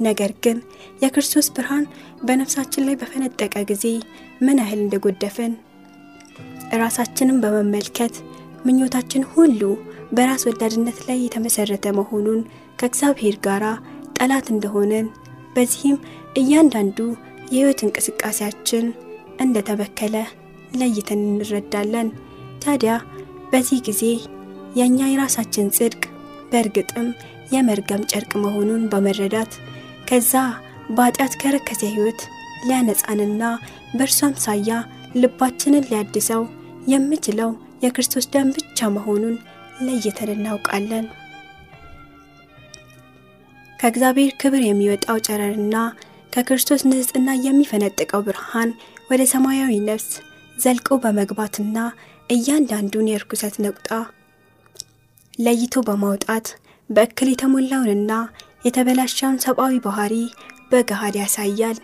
ነገር 0.00 0.32
ግን 0.44 0.58
የክርስቶስ 1.02 1.46
ብርሃን 1.54 1.84
በነፍሳችን 2.26 2.84
ላይ 2.88 2.96
በፈነጠቀ 3.00 3.54
ጊዜ 3.70 3.84
ምን 4.40 4.60
ያህል 4.62 4.80
እንደጎደፍን 4.82 5.52
ራሳችንን 6.82 7.38
በመመልከት 7.42 8.14
ምኞታችን 8.66 9.22
ሁሉ 9.32 9.60
በራስ 10.12 10.42
ወዳድነት 10.48 10.98
ላይ 11.08 11.18
የተመሰረተ 11.22 11.86
መሆኑን 11.98 12.40
ከእግዚአብሔር 12.80 13.36
ጋር 13.46 13.64
ጠላት 14.18 14.46
እንደሆነን 14.54 15.06
በዚህም 15.56 15.96
እያንዳንዱ 16.36 16.98
የሕይወት 17.48 17.80
እንቅስቃሴያችን 17.84 18.86
እንደተበከለ 19.40 20.16
ለይተን 20.72 21.20
እንረዳለን። 21.26 22.08
ታዲያ 22.64 22.92
በዚህ 23.52 23.78
ጊዜ 23.86 24.02
የእኛ 24.78 24.98
የራሳችን 25.08 25.72
ጽድቅ 25.76 26.02
በእርግጥም 26.50 27.08
የመርገም 27.54 28.02
ጨርቅ 28.10 28.32
መሆኑን 28.44 28.82
በመረዳት 28.92 29.52
ከዛ 30.08 30.32
በኃጢአት 30.96 31.32
ከረከሰ 31.40 31.82
ሕይወት 31.94 32.20
ሊያነጻንና 32.66 33.42
በእርሱ 33.94 34.20
አምሳያ 34.28 34.70
ልባችንን 35.20 35.86
ሊያድሰው 35.90 36.42
የምችለው 36.92 37.50
የክርስቶስ 37.84 38.26
ደም 38.34 38.48
ብቻ 38.56 38.88
መሆኑን 38.94 39.34
ለይተን 39.86 40.30
እናውቃለን። 40.34 41.06
ከእግዚአብሔር 43.78 44.30
ክብር 44.40 44.62
የሚወጣው 44.64 45.18
ጨረርና 45.26 45.76
ከክርስቶስ 46.32 46.82
ንጽሕና 46.88 47.30
የሚፈነጥቀው 47.44 48.22
ብርሃን 48.26 48.70
ወደ 49.10 49.22
ሰማያዊ 49.32 49.74
ነፍስ 49.88 50.08
ዘልቆ 50.56 50.88
በመግባትና 51.02 51.76
እያንዳንዱን 52.30 53.10
የርኩሰት 53.10 53.54
ነቁጣ 53.64 53.90
ለይቶ 55.38 55.82
በማውጣት 55.86 56.46
በእክል 56.90 57.28
የተሞላውንና 57.30 58.12
የተበላሻውን 58.64 59.40
ሰብአዊ 59.44 59.74
ባህሪ 59.84 60.14
በገሃድ 60.70 61.16
ያሳያል። 61.20 61.78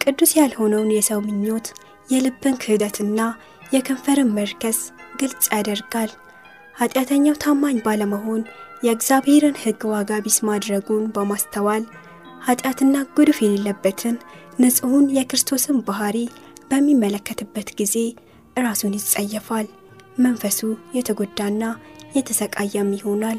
ቅዱስ 0.00 0.30
ያልሆነውን 0.38 0.90
የሰው 0.94 1.20
ምኞት፣ 1.26 1.66
የልብን 2.08 2.56
ክህደትና 2.62 3.20
የከንፈርን 3.72 4.32
መርከስ 4.36 4.78
ግልጽ 5.20 5.44
ያደርጋል። 5.54 6.10
ኃጢአተኛው 6.74 7.36
ታማኝ 7.42 7.76
ባለመሆን 7.86 8.42
የእግዚአብሔርን 8.82 9.60
ሕግ 9.62 9.82
ዋጋ 9.92 10.12
ቢስ 10.24 10.38
ማድረጉን 10.48 11.04
በማስተዋል 11.14 11.84
ኃጢአትና 12.42 12.96
ጉድፍ 13.16 13.38
የሌለበትን 13.42 14.16
ንጹሑን 14.60 15.06
የክርስቶስን 15.16 15.76
ባህሪ 15.86 16.16
በሚመለከትበት 16.70 17.68
ጊዜ 17.80 17.94
ራሱን 18.56 18.96
ይጸየፋል። 18.98 19.66
መንፈሱ 20.18 20.58
የተጎዳና 20.96 21.62
የተሰቃየም 22.16 22.90
ይሆናል። 22.98 23.38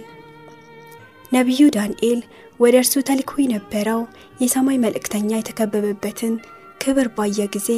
ነቢዩ 1.31 1.61
ዳንኤል 1.75 2.19
ወደ 2.59 2.75
እርሱ 2.81 2.95
ተልኮ 3.07 3.31
የነበረው 3.41 4.01
የሰማይ 4.41 4.77
መልእክተኛ 4.83 5.29
የተከበበበትን 5.35 6.33
ክብር 6.81 7.07
ባየ 7.17 7.47
ጊዜ 7.55 7.69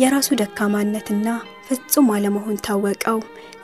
የራሱ 0.00 0.28
ደካማነትና 0.40 1.28
ፍጹም 1.68 2.06
አለመሆን 2.16 2.60
ታወቀው። 2.66 3.18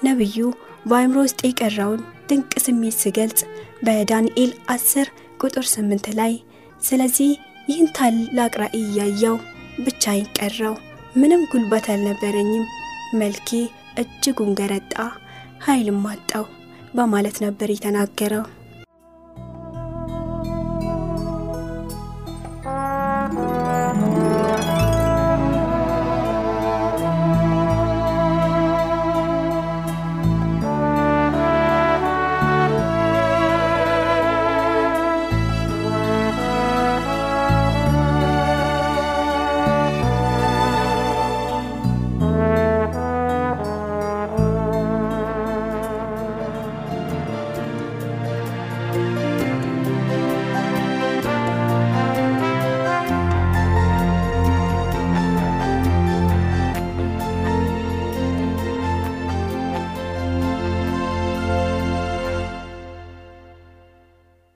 ነቢዩ 0.04 0.38
በአእምሮ 0.86 1.18
ውስጥ 1.26 1.40
የቀረውን 1.44 2.00
ድንቅ 2.30 2.52
ስሜት 2.64 2.96
ሲገልጽ 3.02 3.40
በዳንኤል 3.86 4.50
10 4.70 5.12
ቁጥር 5.40 5.64
8 5.70 6.10
ላይ 6.20 6.32
ስለዚህ 6.84 7.30
ይህን 7.68 7.88
ታላቅ 7.96 8.52
ራእይ 8.62 8.82
እያየው 8.84 9.36
ብቻዬን 9.84 10.26
ቀረው፣ 10.38 10.74
ምንም 11.16 11.42
ጉልበት 11.52 11.86
አልነበረኝም፣ 11.92 12.64
መልኬ 13.14 13.48
እጅጉን 13.98 14.50
ገረጣ፣ 14.60 14.94
ኃይልም 15.64 16.02
አጣው 16.12 16.44
በማለት 16.94 17.36
ነበር 17.44 17.68
የተናገረው። 17.72 18.44